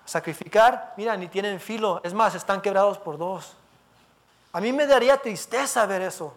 [0.04, 2.00] sacrificar, mira, ni tienen filo.
[2.04, 3.54] Es más, están quebrados por dos.
[4.52, 6.34] A mí me daría tristeza ver eso.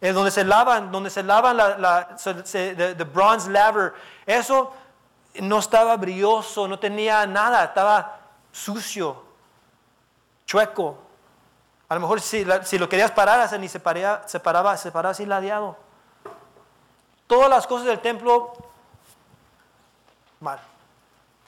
[0.00, 3.92] Eh, donde se lavan, donde se lavan la, the bronze laver,
[4.26, 4.72] eso
[5.40, 8.20] no estaba brilloso, no tenía nada, estaba
[8.52, 9.22] sucio,
[10.46, 10.98] chueco.
[11.88, 15.12] A lo mejor si, lo querías parar, hasta ni se, paría- se paraba, se paraba
[15.12, 15.76] así ladeado.
[17.26, 18.52] Todas las cosas del templo,
[20.40, 20.58] mal.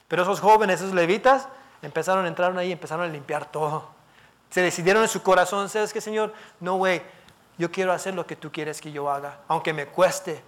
[0.07, 1.47] Pero esos jóvenes, esos levitas,
[1.81, 3.87] empezaron a entrar ahí empezaron a limpiar todo.
[4.49, 6.33] Se decidieron en su corazón, ¿sabes qué, Señor?
[6.59, 7.01] No, güey,
[7.57, 10.43] yo quiero hacer lo que tú quieres que yo haga, aunque me cueste.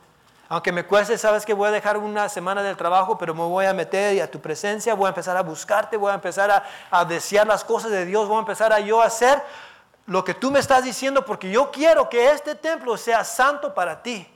[0.50, 3.66] Aunque me cueste, sabes que voy a dejar una semana del trabajo, pero me voy
[3.66, 7.06] a meter a tu presencia, voy a empezar a buscarte, voy a empezar a, a
[7.06, 9.42] desear las cosas de Dios, voy a empezar a yo hacer
[10.06, 14.04] lo que tú me estás diciendo, porque yo quiero que este templo sea santo para
[14.04, 14.28] ti.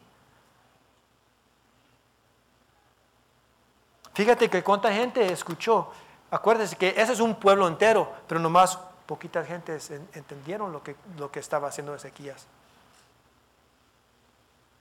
[4.14, 5.92] Fíjate que cuánta gente escuchó.
[6.32, 10.96] Acuérdese que ese es un pueblo entero, pero nomás poquitas gentes en- entendieron lo que,
[11.18, 12.48] lo que estaba haciendo Ezequías.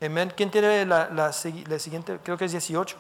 [0.01, 0.33] Amén.
[0.37, 2.19] ¿Quién tiene la, la siguiente?
[2.23, 2.97] Creo que es 18.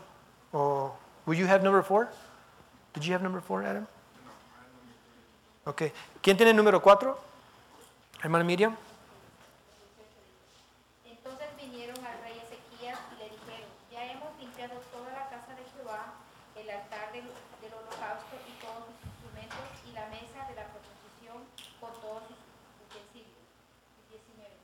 [0.52, 0.94] O,
[1.26, 2.08] will you have number 4?
[2.94, 3.86] Did you have number 4, Adam?
[5.66, 5.82] Ok.
[6.22, 7.18] ¿Quién tiene el número 4?
[8.22, 8.74] Hermana Miriam.
[11.04, 15.66] Entonces vinieron al rey Ezequías y le dijeron, ya hemos limpiado toda la casa de
[15.74, 16.14] Jehová,
[16.54, 17.26] el altar del,
[17.60, 21.44] del holocausto y todos sus instrumentos y la mesa de la proposición
[21.82, 22.38] con todos sus
[22.86, 23.42] utensilios.
[24.08, 24.56] 19.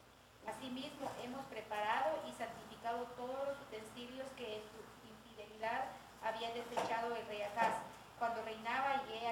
[0.49, 7.27] Asimismo hemos preparado y santificado todos los utensilios que en su infidelidad había desechado el
[7.27, 7.83] rey Acaz,
[8.19, 9.29] cuando reinaba y he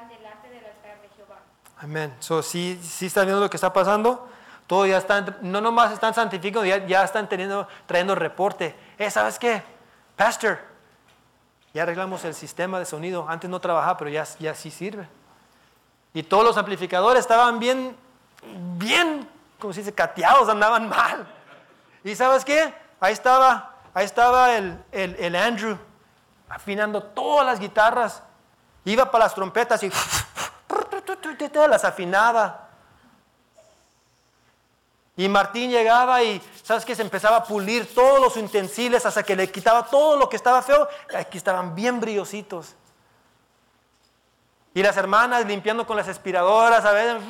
[0.00, 1.36] están delante del altar de Jehová.
[1.78, 2.16] Amén.
[2.20, 4.28] So, sí, sí está viendo lo que está pasando.
[4.66, 8.74] Todo ya están, no nomás están santificando, ya, ya están teniendo, trayendo reporte.
[8.96, 9.62] Eh, ¿sabes qué?
[10.16, 10.60] Pastor,
[11.74, 13.26] ya arreglamos el sistema de sonido.
[13.28, 15.08] Antes no trabajaba, pero ya, ya sí sirve.
[16.14, 17.96] Y todos los amplificadores estaban bien,
[18.78, 21.26] bien, como se dice, cateados, andaban mal.
[22.04, 22.72] ¿Y sabes qué?
[23.00, 25.76] Ahí estaba, ahí estaba el, el, el Andrew
[26.48, 28.22] afinando todas las guitarras.
[28.84, 29.90] Iba para las trompetas y
[31.68, 32.68] las afinaba.
[35.16, 36.94] Y Martín llegaba y, ¿sabes qué?
[36.94, 40.62] Se empezaba a pulir todos los utensilios hasta que le quitaba todo lo que estaba
[40.62, 40.88] feo.
[41.14, 42.74] Aquí estaban bien brillositos.
[44.72, 47.20] Y las hermanas limpiando con las aspiradoras, a ver,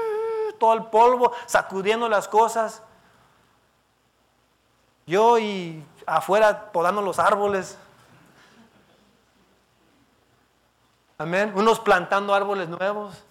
[0.58, 2.82] todo el polvo, sacudiendo las cosas.
[5.06, 7.78] Yo y afuera podando los árboles.
[11.18, 11.52] Amén.
[11.54, 13.24] Unos plantando árboles nuevos.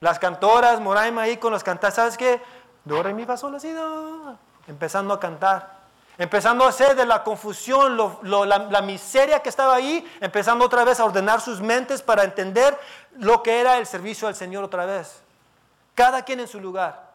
[0.00, 2.40] Las cantoras, Moraima ahí con los cantantes, ¿sabes qué?
[2.84, 3.36] Do, re, mi, fa.
[4.66, 5.78] Empezando a cantar.
[6.16, 11.04] Empezando a hacer de la confusión, la miseria que estaba ahí, empezando otra vez a
[11.04, 12.76] ordenar sus mentes para entender
[13.12, 15.22] lo que era el servicio al Señor otra vez.
[15.94, 17.08] Cada quien en su lugar.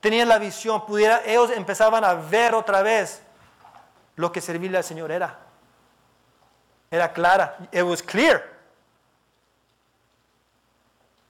[0.00, 3.22] Tenían la visión, pudiera, ellos empezaban a ver otra vez
[4.16, 5.38] lo que servirle al Señor era.
[6.90, 7.56] Era clara.
[7.72, 8.42] It was clear.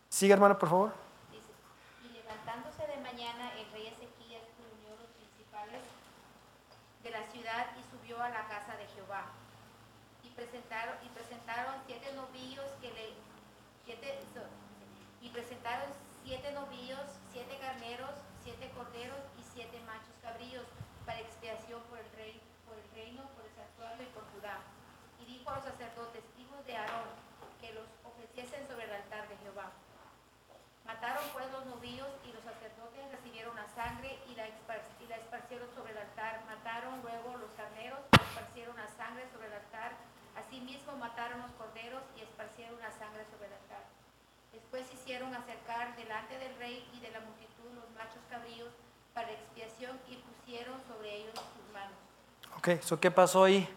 [0.09, 0.93] Sigue, hermano, por favor.
[1.31, 1.51] Dice,
[2.05, 5.83] y levantándose de mañana el rey Ezequías reunió los principales
[7.03, 9.25] de la ciudad y subió a la casa de Jehová.
[10.25, 13.15] Y presentaron, y presentaron siete novillos que le
[13.85, 14.49] siete, so-
[15.21, 15.89] y presentaron
[16.25, 17.01] siete novillos,
[17.33, 18.11] siete carneros,
[18.43, 20.65] siete corderos y siete machos cabríos
[21.05, 24.59] para expiación por el rey, por el reino, por el santuario y por Judá.
[25.21, 27.09] Y dijo a los sacerdotes, hijos de Aarón,
[27.61, 29.71] que los ofreciesen sobre el altar de Jehová.
[30.85, 35.17] Mataron pues los novillos y los sacerdotes recibieron la sangre y la, espar- y la
[35.17, 36.41] esparcieron sobre el altar.
[36.47, 39.93] Mataron luego los carneros y esparcieron la sangre sobre el altar.
[40.37, 43.85] Asimismo mataron los corderos y esparcieron la sangre sobre el altar.
[44.53, 48.69] Después hicieron acercar delante del rey y de la multitud los machos cabríos
[49.15, 51.97] para expiación y pusieron sobre ellos sus manos.
[52.59, 53.69] Ok, so, ¿qué pasó ahí?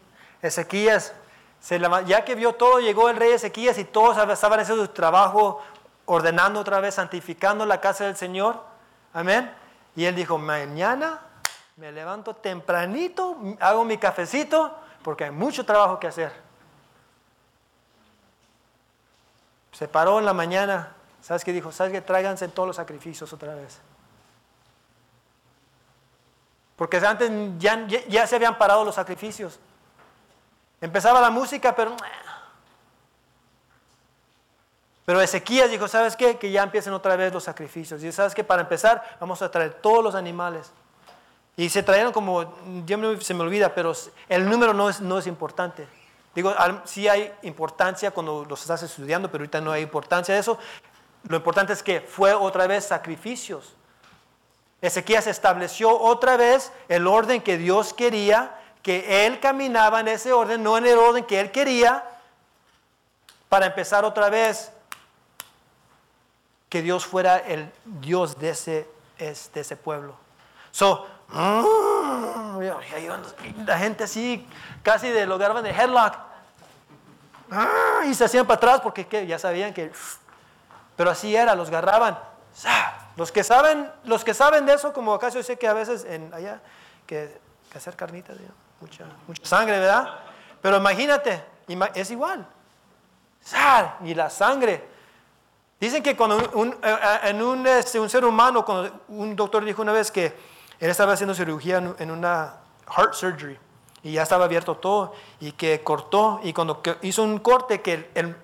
[0.41, 1.13] Ezequías,
[1.59, 4.91] se leva- ya que vio todo, llegó el rey Ezequías y todos estaban haciendo su
[4.91, 5.61] trabajo,
[6.05, 8.63] ordenando otra vez, santificando la casa del Señor.
[9.13, 9.53] Amén.
[9.95, 11.19] Y él dijo, mañana
[11.79, 16.31] me levanto tempranito, hago mi cafecito, porque hay mucho trabajo que hacer.
[19.71, 21.71] Se paró en la mañana, ¿sabes qué dijo?
[21.71, 22.01] ¿Sabes qué?
[22.01, 23.79] Tráiganse todos los sacrificios otra vez.
[26.75, 29.57] Porque antes ya, ya- se habían parado los sacrificios.
[30.81, 31.95] Empezaba la música, pero...
[35.05, 36.37] Pero Ezequías dijo, ¿sabes qué?
[36.37, 38.03] Que ya empiecen otra vez los sacrificios.
[38.03, 40.71] Y sabes que para empezar vamos a traer todos los animales.
[41.59, 43.91] Y se trajeron como, me- se me olvida, pero
[44.29, 45.85] el número no es, no es importante.
[46.33, 50.57] Digo, sí hay importancia cuando los estás estudiando, pero ahorita no hay importancia de eso.
[51.27, 53.73] Lo importante es que fue otra vez sacrificios.
[54.81, 60.63] Ezequías estableció otra vez el orden que Dios quería, que él caminaba en ese orden,
[60.63, 62.05] no en el orden que él quería,
[63.49, 64.71] para empezar otra vez
[66.69, 70.15] que Dios fuera el Dios de ese, es- de ese pueblo.
[70.71, 71.05] So,
[73.65, 74.47] la gente así,
[74.83, 76.15] casi de lo agarraban de headlock.
[77.51, 78.01] ¡ah!
[78.05, 79.25] y se hacían para atrás porque ¿qué?
[79.27, 79.91] ya sabían que...
[80.95, 82.19] Pero así era, los agarraban.
[83.15, 86.03] Los que saben, los que saben de eso, como acaso yo sé que a veces
[86.05, 86.61] en allá,
[87.05, 87.39] que,
[87.75, 88.37] hacer carnitas,
[88.81, 90.07] mucha, mucha sangre, ¿verdad?
[90.61, 92.45] Pero imagínate, ima- es igual.
[94.03, 94.87] Y la sangre.
[95.79, 99.63] Dicen que cuando un- eh, eh, en un, este, un ser humano, cuando un doctor
[99.63, 100.35] dijo una vez que
[100.79, 102.55] él estaba haciendo cirugía en, una
[102.95, 103.57] heart surgery
[104.03, 108.09] y ya estaba abierto todo y que cortó y cuando hizo un corte que el,
[108.15, 108.35] el-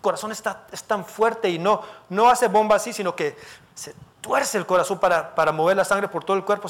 [0.00, 3.36] corazón está, es tan fuerte y no, no hace bomba así, sino que
[3.74, 6.68] se tuerce el corazón para, para mover la sangre por todo el cuerpo.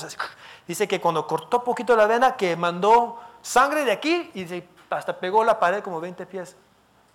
[0.67, 5.45] dice que cuando cortó poquito la vena que mandó sangre de aquí y hasta pegó
[5.45, 6.57] la pared como 20 pies,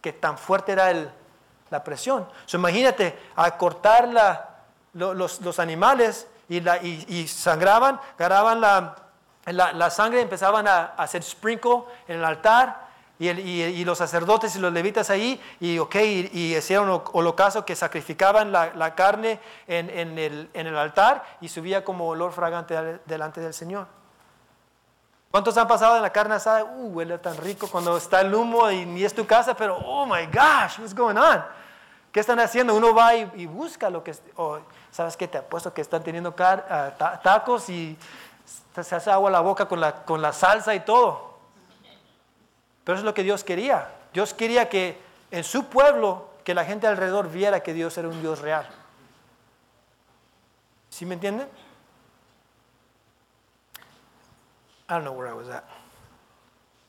[0.01, 1.09] que tan fuerte era el,
[1.71, 2.27] la presión.
[2.45, 4.49] So, imagínate, al cortar la-
[4.93, 8.95] lo- los, los animales y, sangraban, agarraban la,
[9.45, 12.83] la, la sangre, empezaban a, hacer sprinkle en el altar
[13.19, 17.63] y, el- y- los sacerdotes y los levitas ahí, y, ok, y, hicieron ho- holocausto
[17.65, 22.31] que sacrificaban la, la carne en, en el, en el altar y subía como olor
[22.33, 23.87] fragante delante del Señor.
[25.31, 26.63] ¿Cuántos han pasado en la carne asada?
[26.63, 30.05] Uh, huele tan rico cuando está el humo y ni es tu casa, pero oh
[30.05, 31.43] my gosh, what's going on?
[32.11, 32.75] ¿Qué están haciendo?
[32.75, 34.13] Uno va y, busca lo que,
[34.93, 35.27] ¿sabes qué?
[35.27, 37.97] Te apuesto que están teniendo ah, ta- tacos y
[38.81, 41.33] se hace agua la boca con la, con la salsa y todo.
[42.85, 43.89] Pero eso es lo que Dios quería.
[44.13, 45.01] Dios quería que
[45.31, 48.69] en su pueblo, que la gente alrededor viera que Dios era un Dios real.
[50.89, 51.47] ¿Sí me entienden?
[54.89, 55.63] I don't know where I was at.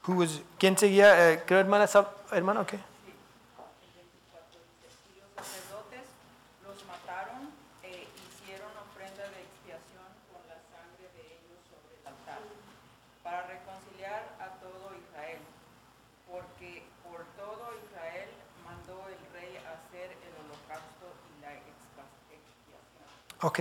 [0.07, 1.31] Who was, ¿Quién seguía?
[1.33, 2.75] Eh, creo hermana, Sab- hermana, ok.
[2.75, 2.77] Y
[5.17, 6.05] los sacerdotes
[6.67, 7.49] los mataron
[7.83, 12.43] e hicieron ofrenda de expiación con la sangre de ellos sobre el altar,
[13.23, 15.41] para reconciliar a todo Israel,
[16.29, 18.29] porque por todo Israel
[18.69, 23.34] mandó el rey hacer el holocausto y la expa- expiación.
[23.47, 23.61] Ok,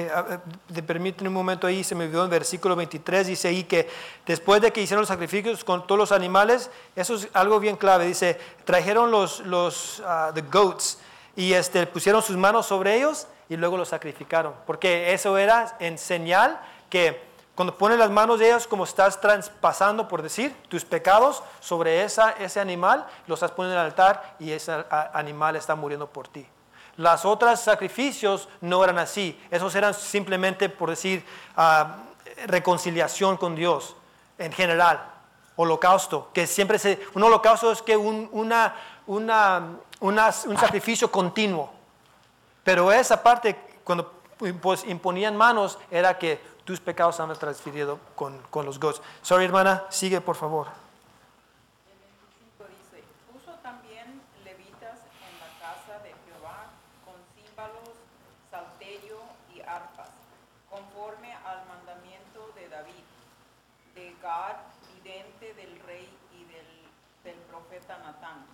[0.88, 3.90] permiten un momento ahí, se me olvidó en versículo 23, dice ahí que
[4.26, 8.06] después de que hicieron los sacrificios con todos los animales, eso es algo bien clave,
[8.06, 11.00] dice, trajeron los, los ah, the goats
[11.36, 15.98] y este, pusieron sus manos sobre ellos y luego los sacrificaron, porque eso era en
[15.98, 17.22] señal que
[17.54, 22.32] cuando pones las manos de ellos, como estás traspasando, por decir, tus pecados sobre esa,
[22.40, 26.48] ese animal, los estás poniendo en el altar y ese animal está muriendo por ti.
[26.98, 29.40] Las otras sacrificios no eran así.
[29.50, 31.26] Esos eran simplemente, por decir,
[31.56, 31.98] ah,
[32.46, 33.96] reconciliación con Dios
[34.38, 35.04] en general.
[35.56, 37.00] Holocausto, que siempre se...
[37.14, 38.76] Un holocausto es que un, una,
[39.08, 41.72] una, un sacrificio continuo.
[42.64, 44.12] Pero esa parte, cuando
[44.62, 49.02] pues, imponían manos, era que tus pecados han transferido con, con los goats.
[49.22, 50.68] Sorry, hermana, sigue, por favor.
[51.92, 56.72] El 25 dice, puso también levitas en la casa de Jehová
[57.04, 58.00] con címbalos,
[58.50, 59.20] salterio
[59.54, 60.10] y arpas,
[60.70, 63.04] conforme al mandamiento de David,
[63.96, 64.56] de Gad,
[64.96, 66.68] vidente del rey y del,
[67.26, 68.46] del profeta Natán,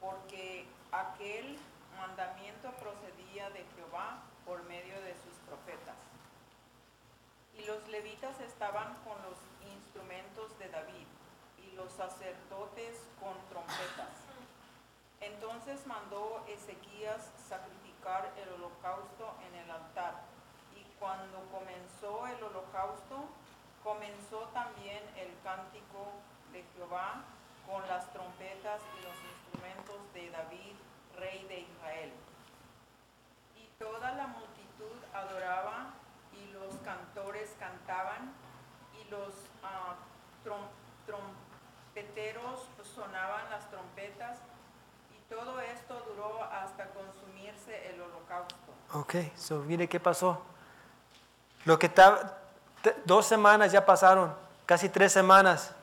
[0.00, 1.58] porque aquel
[1.98, 5.96] mandamiento procedía de Jehová por medio de sus profetas.
[7.57, 9.36] Y los levitas estaban con los
[9.76, 11.04] instrumentos de David
[11.60, 14.16] y los sacerdotes con trompetas.
[15.20, 20.14] Entonces mandó Ezequías sacrificar el holocausto en el altar.
[20.80, 23.28] Y cuando comenzó el holocausto,
[23.84, 26.08] comenzó también el cántico
[26.52, 27.20] de Jehová
[27.68, 30.72] con las trompetas y los instrumentos de David,
[31.18, 32.12] rey de Israel.
[33.60, 35.92] Y toda la multitud adoraba
[36.60, 38.32] los cantores cantaban
[39.00, 39.32] y los
[39.62, 39.96] ah,
[40.44, 40.68] trom-
[41.06, 44.38] trompeteros sonaban las trompetas
[45.16, 48.56] y todo esto duró hasta consumirse el holocausto.
[48.94, 50.42] Ok, so mire qué pasó.
[51.64, 52.38] Lo que estaba,
[53.04, 54.34] dos semanas ya pasaron,
[54.64, 55.74] casi tres semanas.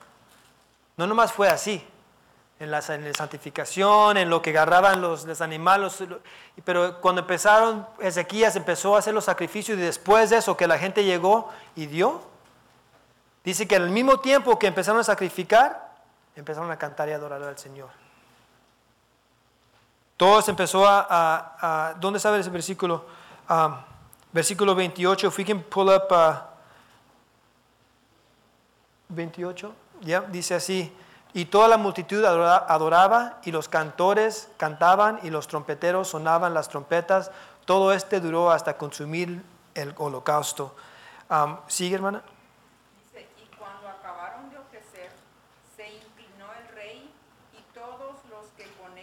[0.97, 1.85] No nomás fue así,
[2.59, 6.01] en la, en la santificación, en lo que agarraban los, los animales,
[6.63, 10.77] pero cuando empezaron, Ezequías empezó a hacer los sacrificios y después de eso que la
[10.77, 12.21] gente llegó y dio,
[13.43, 15.93] dice que al mismo tiempo que empezaron a sacrificar,
[16.35, 17.89] empezaron a cantar y adorar al Señor.
[20.17, 23.05] Todos empezó a, a- a- ¿dónde sabe ese versículo?
[23.49, 23.75] Um,
[24.31, 26.35] versículo 28, if we can pull up uh,
[29.09, 30.91] 28, ya, dice así,
[31.35, 36.69] y toda la multitud adora- adoraba y los cantores cantaban y los trompeteros sonaban las
[36.69, 37.29] trompetas,
[37.65, 40.73] todo este duró hasta consumir el holocausto.
[41.67, 42.21] ¿Sigue, hermana?
[43.03, 45.11] Dice, y cuando acabaron de ofrecer,
[45.75, 47.13] se inclinó el rey
[47.51, 48.97] y todos los que con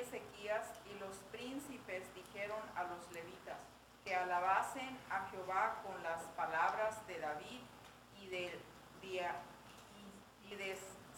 [0.00, 3.56] Ezequías y los príncipes dijeron a los levitas
[4.04, 7.60] que alabasen a Jehová con las palabras de David
[8.22, 8.60] y de,
[9.02, 9.36] Dia-
[10.48, 10.56] y- y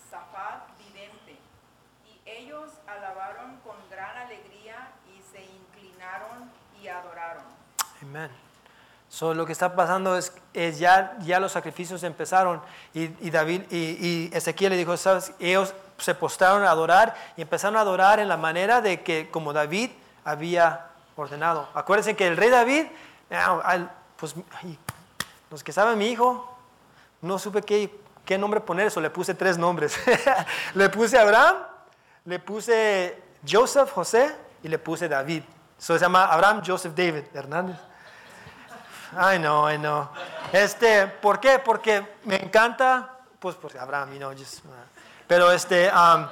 [0.09, 1.39] de Safat vidente.
[2.07, 6.51] Y ellos alabaron con gran alegría y se inclinaron
[6.81, 7.45] y adoraron.
[8.03, 8.31] Amén.
[9.11, 12.61] So, lo que está pasando es, es ya, ya los sacrificios empezaron
[12.93, 15.33] y, y David y, y Ezequiel le dijo, ¿sabes?
[15.39, 19.53] Ellos se postraron a adorar y empezaron a adorar en la manera de que como
[19.53, 19.91] David
[20.25, 21.69] había ordenado.
[21.75, 22.87] Acuérdense que el rey David,
[23.31, 24.35] ah, pues
[25.51, 26.55] los que saben mi hijo,
[27.23, 27.91] no supe qué,
[28.29, 29.99] qué nombre poner, eso le puse tres nombres.
[30.75, 31.57] le puse Abraham,
[32.27, 35.43] le puse Joseph, José y le puse David.
[35.79, 37.77] So, se llama Abraham Joseph David Hernández.
[39.17, 40.11] Ay, no, ay, no.
[40.53, 41.59] Este, ¿por qué?
[41.59, 44.69] Porque me encanta, pues porque Abraham, you know, just, uh,
[45.27, 46.27] pero este, um,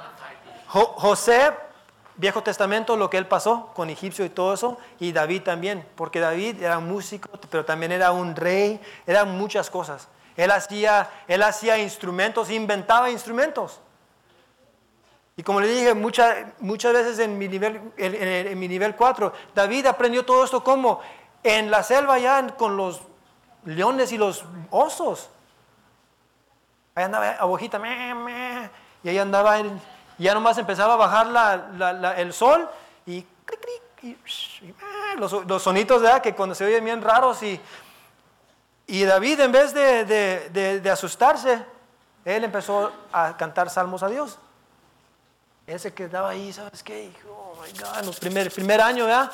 [0.67, 1.51] Jo- José,
[2.15, 6.19] Viejo Testamento, lo que él pasó con egipcio y todo eso, y David también, porque
[6.19, 10.07] David era músico, pero también era un rey, eran muchas cosas.
[10.37, 13.81] Él hacía, él hacía instrumentos, inventaba instrumentos.
[15.35, 19.85] Y como le dije muchas muchas veces en mi nivel en, mi nivel 4, David
[19.87, 21.01] aprendió todo esto como
[21.43, 23.01] en la selva ya con los
[23.65, 25.29] leones y los osos.
[26.95, 28.69] Ahí andaba abojita, me, me,
[29.03, 29.71] y ahí andaba, y
[30.17, 32.67] ya nomás empezaba a bajar la- el sol
[33.05, 33.23] y,
[34.01, 36.21] y, sh, y, ah, los, los sonitos ¿verdad?
[36.21, 37.59] que cuando se oyen bien raros y,
[38.87, 41.63] y David en vez de, asustarse,
[42.23, 44.39] él empezó a cantar salmos a Dios.
[45.67, 47.09] Él se quedaba ahí, ¿sabes qué?
[47.09, 49.29] Dijo, oh God, los primer, primer año, ¿verdad?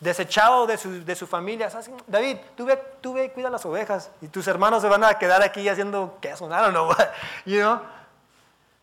[0.00, 0.76] Desechado de
[1.16, 1.70] su, familia.
[2.06, 4.10] David, tú ve, tú ve cuida las ovejas.
[4.20, 6.90] Y tus hermanos se van a quedar aquí haciendo queso, I don't know,
[7.46, 7.80] you know?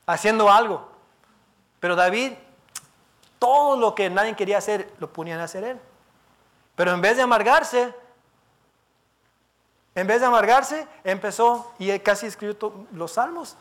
[0.08, 0.90] Haciendo algo.
[1.80, 2.34] Pero David,
[3.38, 5.80] todo lo que nadie quería hacer, lo ponían a hacer él.
[6.76, 7.94] Pero en vez de amargarse,
[9.96, 13.56] en vez de amargarse, empezó y casi escribió los salmos.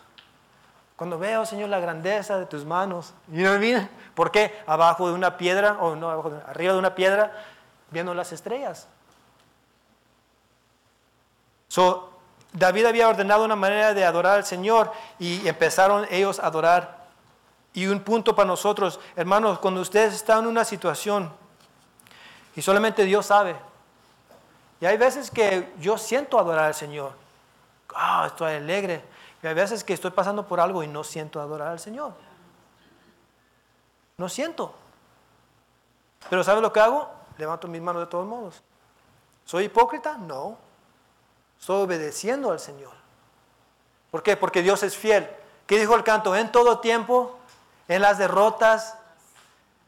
[0.97, 3.15] Cuando veo, Señor, la grandeza de tus manos.
[3.33, 3.89] I mean?
[4.15, 4.63] ¿Por qué?
[4.67, 7.33] Abajo de una piedra, o no, abajo arriba de una piedra,
[7.91, 8.89] viendo las estrellas.
[11.69, 12.11] So,
[12.53, 17.05] David había ordenado una manera de adorar al Señor y empezaron ellos a adorar.
[17.73, 21.33] Y un punto para nosotros, hermanos, cuando ustedes están en una situación
[22.55, 23.57] y solamente Dios sabe.
[24.85, 27.13] Y hay veces que yo siento adorar al Señor.
[27.95, 29.03] Ah, estoy alegre.
[29.43, 32.13] Y hay veces que estoy pasando por algo y no siento adorar al Señor.
[34.19, 34.75] No siento.
[36.29, 37.11] Pero ¿sabe lo que hago?
[37.39, 38.63] Levanto mis manos de todos modos.
[39.47, 40.19] ¿Soy hipócrita?
[40.19, 40.59] No.
[41.59, 42.93] Estoy obedeciendo al Señor.
[44.11, 44.37] ¿Por qué?
[44.37, 45.27] Porque Dios es fiel.
[45.67, 46.37] ¿Qué dijo el canto?
[46.37, 47.39] En todo tiempo,
[47.89, 48.99] en las derrotas,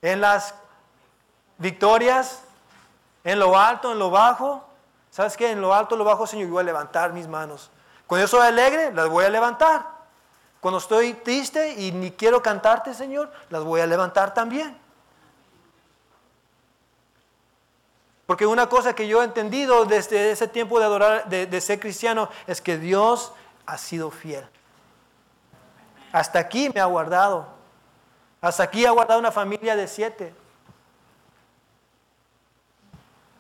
[0.01, 0.55] en las
[1.59, 2.45] victorias,
[3.25, 4.67] en lo alto, en lo bajo.
[5.17, 5.51] ¿Sabes qué?
[5.51, 7.71] En lo alto, lo bajo, Señor, yo voy a levantar mis manos.
[8.07, 9.87] Cuando yo soy alegre, las voy a levantar.
[10.61, 14.77] Cuando estoy triste y ni quiero cantarte, Señor, las voy a levantar también.
[18.27, 22.29] Porque una cosa que yo he entendido desde ese tiempo de adorar, de ser cristiano,
[22.47, 23.33] es que Dios
[23.65, 24.47] ha sido fiel.
[26.13, 27.47] Hasta aquí me ha guardado.
[28.43, 30.35] Hasta aquí ha guardado una familia de siete.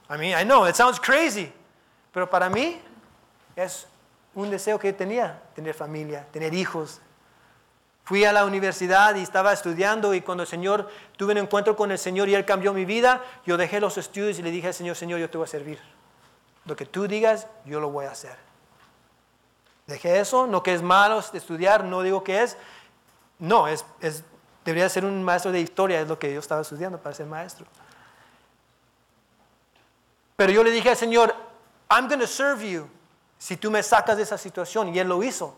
[0.09, 1.53] I mean, I know, it sounds crazy.
[2.17, 2.81] Pero para mí
[3.57, 3.87] es
[4.35, 7.03] un deseo que tenía, tener familia, tener hijos.
[8.05, 10.89] Fui a la universidad y estaba estudiando y cuando el Señor,
[11.19, 14.39] tuve un encuentro con el Señor y Él cambió mi vida, yo dejé los estudios
[14.39, 15.79] y le dije al Señor, Señor, yo te voy a servir.
[16.64, 18.39] Lo que tú digas, yo lo voy a hacer.
[19.87, 22.57] Dejé eso, no que es malo estudiar, no digo que es,
[23.39, 23.85] no, es,
[24.64, 27.67] debería ser un maestro de historia, es lo que yo estaba estudiando para ser maestro.
[30.37, 31.46] Pero yo le dije al Señor,
[31.91, 32.89] I'm going to serve you
[33.39, 34.95] si tú me sacas de esa situación.
[34.95, 35.55] Y Él lo hizo.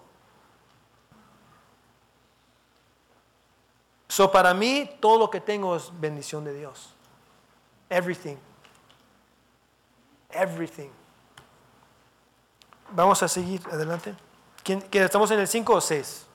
[4.08, 6.90] So para mí, todo lo que tengo es bendición de Dios.
[7.90, 8.36] Everything.
[10.30, 10.90] Everything.
[12.90, 14.14] Vamos a seguir adelante.
[14.64, 16.26] ¿Quién, quién- ¿Estamos en el 5 o 6?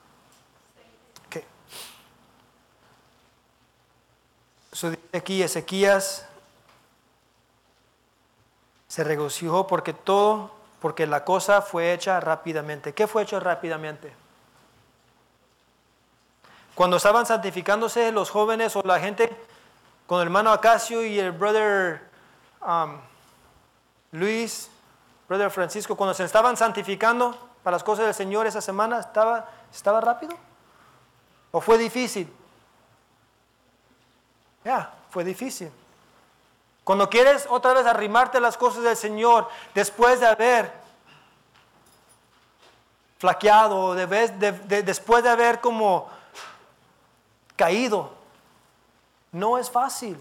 [1.27, 1.43] Ok.
[4.71, 6.27] So, aquí Ezequías
[8.93, 12.93] se regocijó porque todo, porque la cosa fue hecha rápidamente.
[12.93, 14.13] ¿Qué fue hecho rápidamente?
[16.75, 19.35] Cuando estaban santificándose los jóvenes o la gente
[20.05, 22.03] con el hermano Acacio y el brother
[22.61, 22.99] um,
[24.11, 24.69] Luis,
[25.27, 30.01] brother Francisco, cuando se estaban santificando para las cosas del Señor esa semana, ¿estaba, ¿estaba
[30.01, 30.37] rápido?
[31.49, 32.31] ¿O fue difícil?
[34.63, 35.71] Ya, fue difícil.
[36.83, 40.71] Cuando quieres otra vez arrimarte las cosas del Señor, después de haber
[43.19, 46.09] flaqueado, de- después de haber como
[47.55, 48.11] caído,
[49.31, 50.19] no es fácil.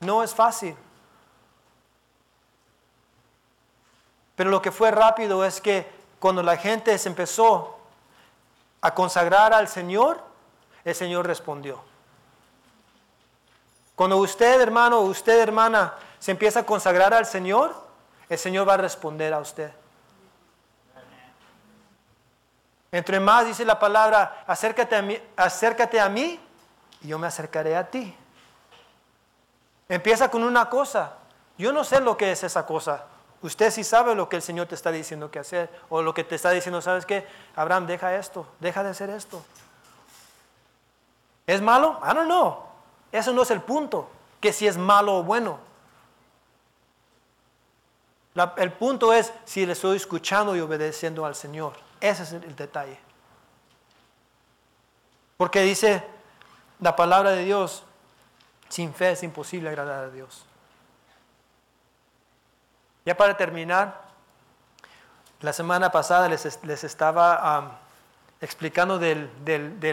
[0.00, 0.74] No es fácil.
[4.36, 5.86] Pero lo que fue rápido es que
[6.18, 7.76] cuando la gente se empezó
[8.80, 10.22] a consagrar al Señor,
[10.84, 11.89] el Señor respondió.
[14.00, 17.74] Cuando usted, hermano, usted, hermana, se empieza a consagrar al Señor,
[18.30, 19.70] el Señor va a responder a usted.
[22.90, 26.40] Entre más dice la palabra, acércate a mí, acércate a mí
[27.02, 28.16] y yo me acercaré a ti.
[29.86, 31.16] Empieza con una cosa.
[31.58, 33.04] Yo no sé lo que es esa cosa.
[33.42, 35.68] Usted sí sabe lo que el Señor te está diciendo que hacer.
[35.90, 37.26] O lo que te está diciendo, ¿sabes qué?
[37.54, 38.46] Abraham, deja esto.
[38.60, 39.44] Deja de hacer esto.
[41.46, 42.00] ¿Es malo?
[42.02, 42.69] I don't know.
[43.12, 44.08] Eso no es el punto.
[44.40, 45.58] Que si es malo o bueno.
[48.56, 51.74] El punto es si le estoy escuchando y obedeciendo al Señor.
[52.00, 52.98] Ese es el, detalle.
[55.36, 56.04] Porque dice
[56.78, 57.82] la palabra de Dios,
[58.68, 60.44] sin fe es imposible agradar a Dios.
[63.04, 64.00] Ya para terminar,
[65.40, 67.79] la semana pasada les, es- les estaba
[68.40, 69.28] explicando del,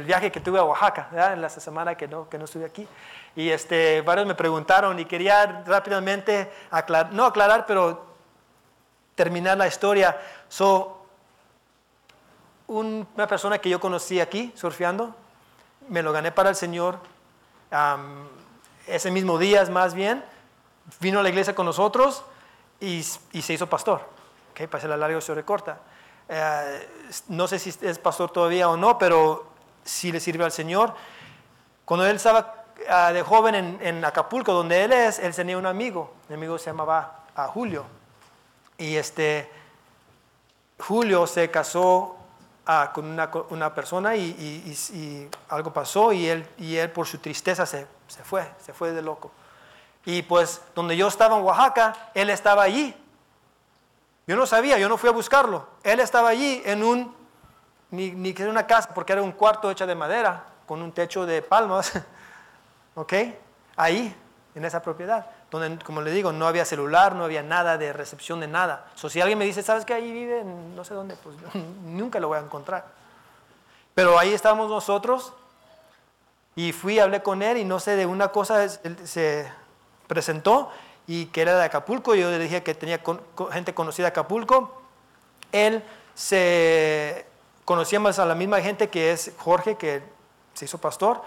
[0.06, 1.34] viaje que tuve a Oaxaca, ¿verdad?
[1.34, 2.88] en la semana que no, estuve aquí.
[3.36, 8.06] Y este, varios me preguntaron y quería rápidamente aclarar, no aclarar, pero
[9.16, 10.18] terminar la historia.
[10.48, 11.06] So,
[12.68, 15.14] un- una persona que yo conocí aquí surfeando,
[15.90, 17.00] me lo gané para el Señor.
[18.88, 20.24] ese mismo día, más bien,
[21.02, 22.24] vino a la iglesia con nosotros
[22.80, 24.02] y, se hizo pastor.
[24.52, 25.80] Okay, para la larga o se recorta.
[26.30, 26.90] Eh,
[27.30, 29.48] no sé si es pastor todavía o no, pero
[29.84, 30.94] sí le sirve al Señor.
[31.86, 36.14] Cuando él estaba ah, de joven en, Acapulco, donde él es, él tenía un amigo.
[36.30, 37.86] Mi amigo se llamaba ah, Julio.
[38.78, 39.50] Y este,
[40.80, 42.18] Julio se casó
[42.66, 43.06] ah, con
[43.50, 48.24] una, persona y- y algo pasó y él, y él por su tristeza se, se
[48.24, 49.32] fue, se fue de loco.
[50.06, 52.96] Y pues donde yo estaba en Oaxaca, él estaba allí.
[54.28, 55.66] Yo no sabía, yo no fui a buscarlo.
[55.84, 57.16] Él estaba allí en un,
[57.92, 61.26] ni, que era una casa, porque era un cuarto hecho de madera, con un techo
[61.26, 61.94] de palmas.
[62.96, 63.14] ¿Ok?
[63.78, 64.14] Ahí,
[64.54, 65.28] en esa propiedad.
[65.50, 68.88] Donde, como le digo, no había celular, no había nada de recepción de nada.
[68.96, 70.44] So, si alguien me dice, ¿sabes que ahí vive?
[70.44, 71.38] No sé dónde, pues
[71.86, 72.86] nunca lo voy a encontrar.
[73.96, 75.32] Pero ahí estábamos nosotros
[76.54, 79.50] y fui, hablé con él y no sé, de una cosa se
[80.06, 80.70] presentó
[81.08, 82.14] y que era de Acapulco.
[82.14, 83.02] Yo le dije que tenía
[83.52, 84.82] gente conocida de Acapulco.
[85.52, 85.84] Él
[86.14, 87.26] se
[87.64, 90.04] conocía más a la misma gente que es Jorge, que
[90.54, 91.22] se hizo pastor.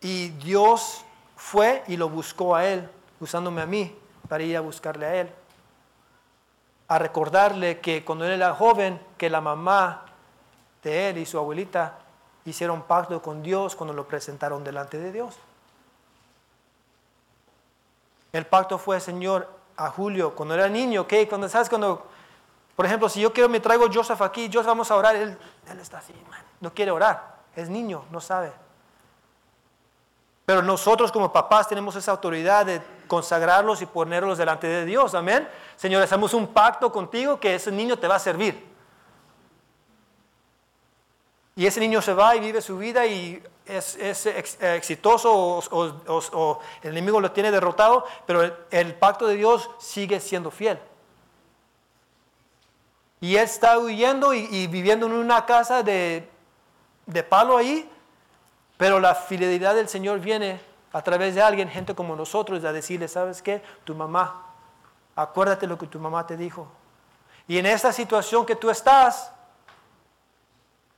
[0.00, 1.02] Y Dios
[1.36, 2.88] fue y lo buscó a él,
[3.20, 3.96] usándome a mí
[4.28, 5.30] para ir a buscarle a él.
[6.88, 10.04] A recordarle que cuando él era joven, que la mamá
[10.82, 11.98] de él y su abuelita
[12.44, 15.34] hicieron pacto con Dios cuando lo presentaron delante de Dios.
[18.34, 21.14] El pacto fue, Señor, a Julio, cuando era niño, ¿ok?
[21.28, 21.68] Cuando, ¿sabes?
[21.68, 22.04] Cuando,
[22.74, 25.38] por ejemplo, si yo quiero, me traigo Joseph aquí, Joseph, vamos a orar, él,
[25.70, 26.12] él está así,
[26.60, 28.52] no quiere orar, es niño, no sabe.
[30.44, 35.48] Pero nosotros como papás tenemos esa autoridad de consagrarlos y ponerlos delante de Dios, amén.
[35.76, 38.66] Señor, hacemos un pacto contigo que ese niño te va a servir.
[41.54, 45.32] Y ese niño se va y vive su vida y es, es ex- exitoso
[45.70, 50.78] o, el enemigo lo tiene derrotado, pero el, pacto de Dios sigue siendo fiel.
[53.20, 56.28] Y él está huyendo y, viviendo en una casa de,
[57.06, 57.90] de palo ahí,
[58.76, 60.60] pero la fidelidad del Señor viene
[60.92, 63.62] a través de alguien, gente como nosotros, a decirle, ¿sabes qué?
[63.84, 64.54] Tu mamá,
[65.16, 66.68] acuérdate lo que tu mamá te dijo.
[67.48, 69.32] Y en esta situación que tú estás,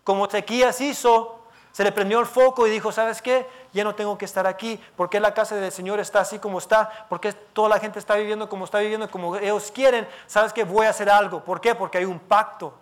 [0.04, 1.45] como Ezequías hizo,
[1.76, 3.46] se le prendió el foco y dijo, ¿sabes qué?
[3.74, 4.80] Ya no tengo que estar aquí.
[4.96, 7.06] ¿Por qué la casa del Señor está así como está?
[7.10, 10.08] ¿Por qué toda la gente está viviendo como está viviendo, como ellos quieren?
[10.26, 10.64] ¿Sabes qué?
[10.64, 11.44] Voy a hacer algo.
[11.44, 11.74] ¿Por qué?
[11.74, 12.72] Porque hay un pacto.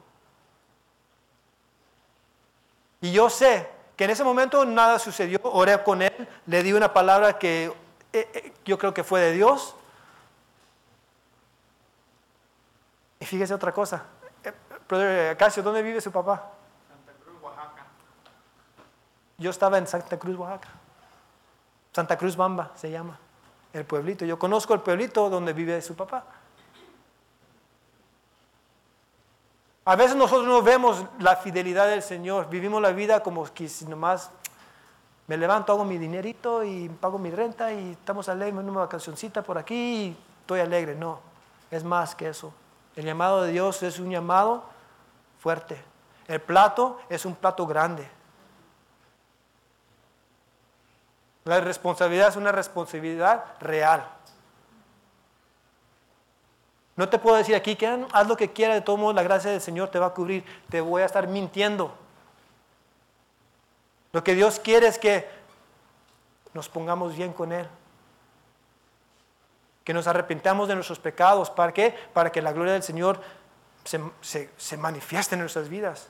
[3.00, 5.40] Y yo sé que en ese momento nada sucedió.
[5.42, 7.72] Oré con él, le di una palabra que
[8.12, 9.74] eh, eh, yo creo que fue de Dios.
[13.18, 14.04] Y fíjese otra cosa.
[14.44, 14.52] Eh,
[14.88, 16.52] Brother Acacio, ¿dónde vive su papá?
[19.38, 20.68] Yo estaba en Santa Cruz, Oaxaca.
[21.92, 23.18] Santa Cruz Bamba se llama,
[23.72, 24.24] el pueblito.
[24.24, 26.24] Yo conozco el pueblito donde vive su papá.
[29.84, 33.84] A veces nosotros no vemos la fidelidad del Señor, vivimos la vida como que si
[33.84, 34.30] nomás
[35.26, 39.58] me levanto, hago mi dinerito y pago mi renta y estamos alegres, una vacacioncita por
[39.58, 40.94] aquí y estoy alegre.
[40.94, 41.20] No,
[41.70, 42.52] es más que eso.
[42.96, 44.64] El llamado de Dios es un llamado
[45.38, 45.82] fuerte.
[46.28, 48.08] El plato es un plato grande.
[51.44, 54.06] La responsabilidad es una responsabilidad real.
[56.96, 59.22] No te puedo decir aquí que "Ah, haz lo que quieras, de todos modos la
[59.22, 60.44] gracia del Señor te va a cubrir.
[60.70, 61.94] Te voy a estar mintiendo.
[64.12, 65.28] Lo que Dios quiere es que
[66.52, 67.68] nos pongamos bien con Él.
[69.82, 71.50] Que nos arrepentamos de nuestros pecados.
[71.50, 71.94] ¿Para qué?
[72.14, 73.20] Para que la gloria del Señor
[73.82, 76.08] se, se- se manifieste en nuestras vidas.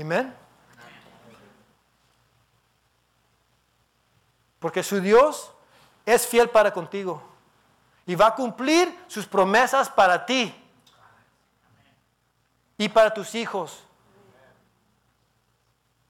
[0.00, 0.34] Amén.
[4.58, 5.52] Porque su Dios
[6.04, 7.22] es fiel para contigo
[8.06, 10.54] y va a cumplir sus promesas para ti
[12.76, 13.82] y para tus hijos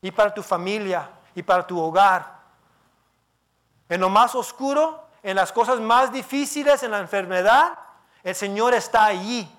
[0.00, 2.38] y para tu familia y para tu hogar.
[3.88, 7.78] En lo más oscuro, en las cosas más difíciles, en la enfermedad,
[8.22, 9.50] el Señor está allí.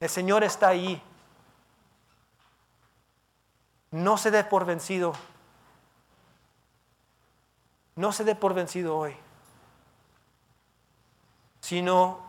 [0.00, 1.02] El Señor está allí.
[3.90, 5.12] No se dé por vencido.
[7.96, 9.16] No se dé por vencido hoy.
[11.60, 12.28] Sino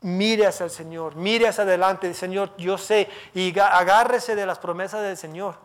[0.00, 5.02] mire hacia el Señor, mire hacia adelante, Señor, yo sé, y agárrese de las promesas
[5.02, 5.58] del Señor.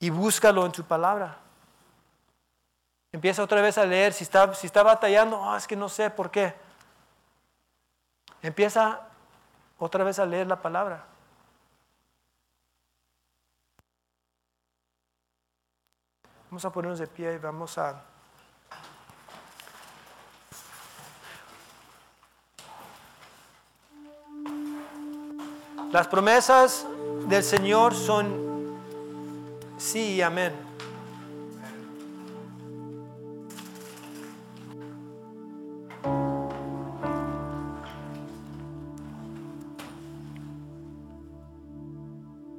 [0.00, 1.38] Y búscalo en su palabra.
[3.10, 4.12] Empieza otra vez a leer.
[4.12, 6.54] Si está, si está batallando, "Ah, es que no sé por qué.
[8.42, 9.07] Empieza
[9.78, 11.04] otra vez a leer la palabra.
[16.50, 18.02] Vamos a ponernos de pie y vamos a...
[25.92, 26.86] Las promesas
[27.28, 28.76] del Señor son
[29.78, 30.67] sí y amén.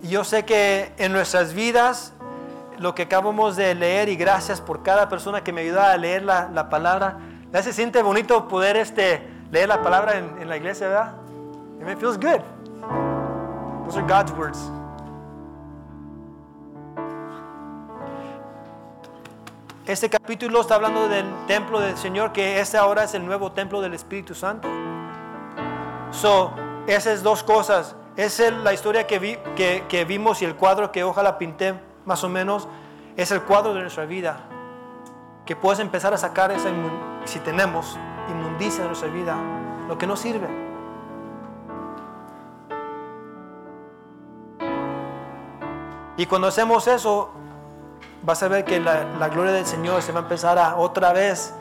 [0.09, 2.13] Y Yo sé que en nuestras vidas,
[2.79, 6.23] lo que acabamos de leer, y gracias por cada persona que me ayuda a leer
[6.23, 7.19] la, la palabra,
[7.53, 11.13] ya se siente bonito poder este, leer la palabra en, en la iglesia, ¿verdad?
[11.87, 12.41] It feels good.
[13.85, 14.57] Those are God's words.
[19.85, 23.79] Este capítulo está hablando del templo del Señor, que este ahora es el nuevo templo
[23.79, 24.67] del Espíritu Santo.
[26.09, 26.51] So,
[26.87, 27.95] esas dos cosas.
[28.19, 32.27] Es la historia que, vi, que, vimos y el cuadro que ojalá pinté más o
[32.27, 32.67] menos.
[33.15, 34.41] Es el cuadro de nuestra vida.
[35.45, 36.67] Que puedes empezar a sacar esa,
[37.23, 37.97] si tenemos,
[38.29, 39.37] inmundicia de nuestra vida.
[39.87, 40.49] Lo que no sirve.
[46.17, 47.31] Y cuando hacemos eso,
[48.23, 51.13] vas a ver que la, la gloria del Señor se va a empezar a otra
[51.13, 51.53] vez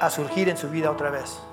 [0.00, 1.45] a surgir en su vida otra vez.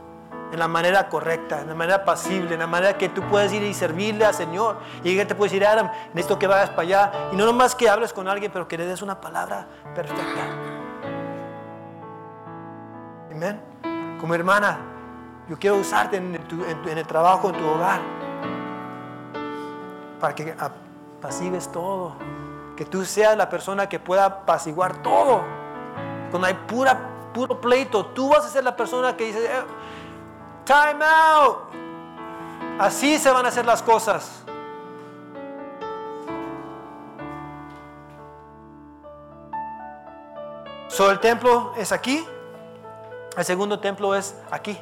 [0.53, 3.63] En la manera correcta, en la manera pasible, en la manera que tú puedes ir
[3.63, 4.77] y servirle al Señor.
[5.03, 7.11] Y que te puedes decir, Adam, necesito que vayas para allá.
[7.31, 10.43] Y no nomás que hables con alguien, pero que le des una palabra perfecta.
[13.31, 13.59] Amén.
[14.21, 14.77] Como hermana,
[15.49, 17.99] yo quiero usarte en el trabajo, en tu hogar.
[20.19, 22.15] Para que apacigues todo.
[22.77, 25.41] Que tú seas la persona que pueda apaciguar todo.
[26.29, 29.63] Cuando hay pura, puro pleito, tú vas a ser la persona que dice, "Eh,
[30.65, 31.57] time out.
[32.79, 34.43] Así se van a hacer las cosas.
[40.87, 42.25] So, el templo es aquí.
[43.35, 44.77] El segundo templo es aquí.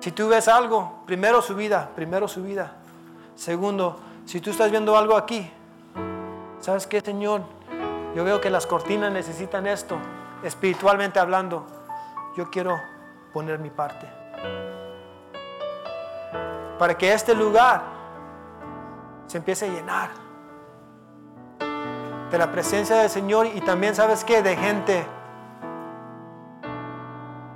[0.00, 2.72] Si tú ves algo, primero su vida, primero su vida.
[3.34, 5.50] Segundo, si tú estás viendo algo aquí,
[6.60, 7.42] ¿sabes qué, Señor?
[8.14, 9.96] Yo veo que las cortinas necesitan esto,
[10.42, 11.66] espiritualmente hablando.
[12.36, 12.80] Yo quiero
[13.32, 14.06] poner mi parte.
[16.78, 17.82] Para que este lugar
[19.26, 20.10] se empiece a llenar
[22.30, 24.42] de la presencia del Señor y también, ¿sabes qué?
[24.42, 25.06] De gente.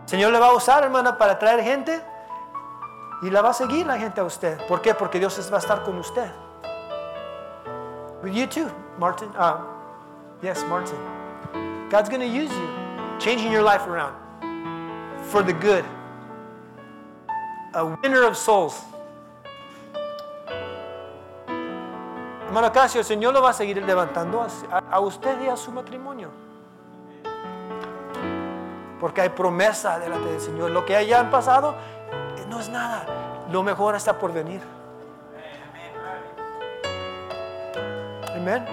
[0.02, 2.02] El Señor le va a usar, hermana, para traer gente
[3.22, 4.66] y la va a seguir la gente a usted.
[4.66, 4.94] ¿Por qué?
[4.94, 6.30] Porque Dios va a estar con usted.
[8.22, 9.30] With you too, Martin.
[9.30, 9.64] Uh,
[10.42, 11.19] yes, Martin.
[11.90, 12.68] God's going to use you,
[13.18, 14.14] changing your life around
[15.24, 15.84] for the good.
[17.74, 18.80] A winner of souls.
[22.46, 26.30] Hermano Casio, el Señor lo va a seguir levantando a, usted y a su matrimonio.
[29.00, 30.70] Porque hay promesa delante del Señor.
[30.70, 31.74] Lo que hayan pasado
[32.36, 33.04] eh, no es nada.
[33.50, 34.60] Lo mejor está por venir.
[38.36, 38.64] Amen.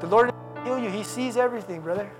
[0.00, 0.34] The Lord
[0.64, 0.90] heal you.
[0.90, 2.10] He sees everything, brother.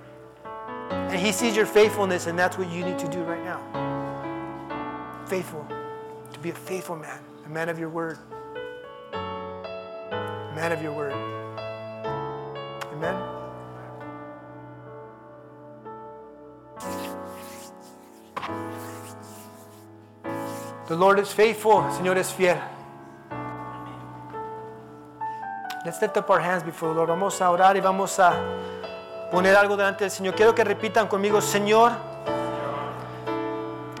[0.89, 3.59] And He sees your faithfulness, and that's what you need to do right now.
[5.27, 5.67] Faithful.
[6.33, 8.17] To be a faithful man, a man of your word.
[9.13, 11.13] A man of your word.
[12.93, 13.15] Amen.
[20.87, 21.83] The Lord is faithful.
[21.83, 22.59] Señor es fiel.
[25.89, 26.27] Let's lift up.
[27.07, 28.33] Vamos a orar y vamos a
[29.31, 30.35] poner algo delante del Señor.
[30.35, 31.93] Quiero que repitan conmigo, Señor,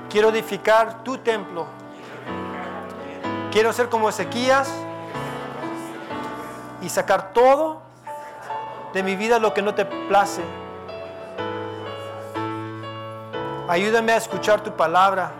[0.07, 1.65] quiero edificar tu templo.
[3.51, 4.71] Quiero ser como Ezequías
[6.83, 7.81] y sacar todo
[8.93, 10.43] de mi vida lo que no te place.
[13.67, 15.31] Ayúdame a escuchar tu palabra.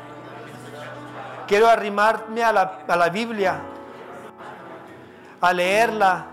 [1.46, 3.60] Quiero arrimarme a la, a la Biblia,
[5.42, 6.26] a leerla,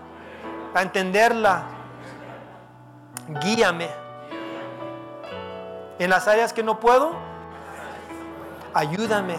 [0.79, 1.63] a entenderla.
[3.41, 3.89] Guíame.
[5.99, 7.13] En las áreas que no puedo,
[8.73, 9.35] ayúdame.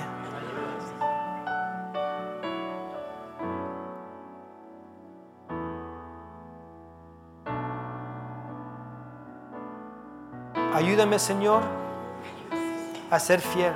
[10.74, 11.62] Ayúdame, Señor,
[13.10, 13.72] a ser fiel.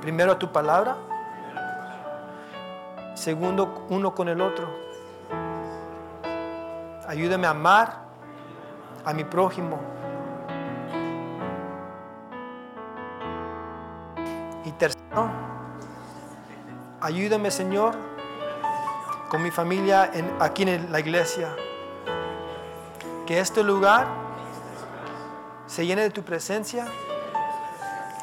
[0.00, 0.96] Primero a tu palabra.
[3.14, 4.87] Segundo, uno con el otro.
[7.08, 8.00] Ayúdame a amar
[9.02, 9.80] a mi prójimo.
[14.66, 15.30] Y tercero,
[17.00, 17.94] ayúdame, Señor,
[19.30, 21.48] con mi familia aquí en la iglesia.
[23.26, 24.06] Que este lugar
[25.66, 26.84] se llene de tu presencia.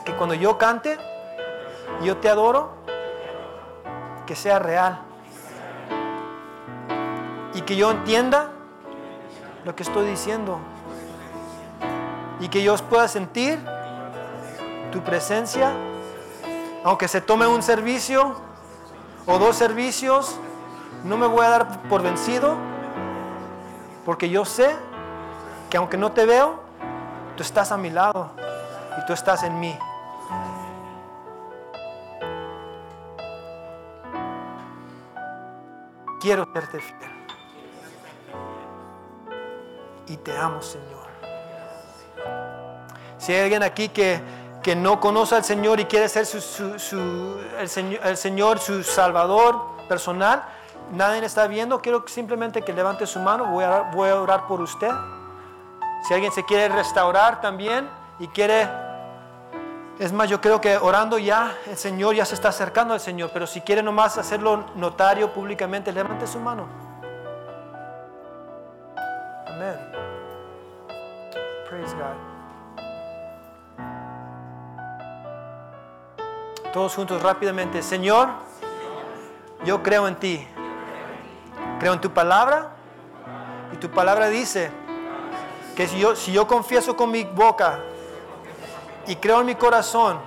[0.05, 0.99] Que cuando yo cante,
[2.03, 2.75] yo te adoro,
[4.27, 4.99] que sea real.
[7.55, 8.51] Y que yo entienda
[9.65, 10.59] lo que estoy diciendo.
[12.39, 13.59] Y que yo pueda sentir
[14.91, 15.73] tu presencia,
[16.83, 18.35] aunque se tome un servicio
[19.25, 20.37] o dos servicios,
[21.03, 22.55] no me voy a dar por vencido,
[24.05, 24.75] porque yo sé
[25.69, 26.59] que aunque no te veo,
[27.35, 28.31] tú estás a mi lado
[29.01, 29.77] y tú estás en mí.
[36.21, 37.14] Quiero serte fiel.
[40.07, 41.05] Y te amo, Señor.
[43.17, 44.21] Si hay alguien aquí que,
[44.61, 50.43] que no conoce al Señor y quiere ser su, el Señor su Salvador personal,
[50.91, 51.81] nadie está viendo.
[51.81, 53.45] Quiero simplemente que levante su mano.
[53.45, 54.91] Voy a, voy a orar por usted.
[56.07, 57.89] Si alguien se quiere restaurar también
[58.19, 58.69] y quiere...
[59.97, 63.31] Es más, yo creo que orando ya, el Señor ya se está acercando al Señor,
[63.33, 66.67] pero si quiere nomás hacerlo notario públicamente, levante su mano.
[69.47, 69.94] Amén.
[76.73, 77.81] Todos juntos rápidamente.
[77.81, 78.29] Señor,
[79.63, 80.45] yo creo en ti.
[81.79, 82.71] Creo en tu palabra.
[83.71, 84.71] Y tu palabra dice
[85.75, 87.79] que si yo, si yo confieso con mi boca
[89.07, 90.19] y creo en mi corazón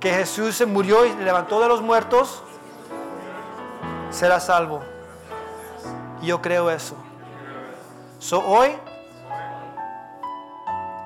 [0.00, 2.42] que Jesús se murió y levantó de los muertos,
[4.10, 4.82] será salvo.
[6.20, 6.96] Y yo creo eso.
[8.18, 8.76] So hoy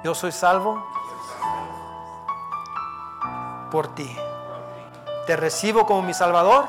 [0.06, 0.86] yo soy salvo
[3.72, 4.16] por ti.
[5.26, 6.66] Te recibo como mi Salvador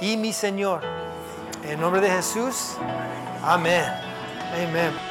[0.00, 0.80] y mi Señor.
[1.62, 2.78] En nombre de Jesús.
[3.44, 3.84] Amén.
[4.54, 5.07] Amén.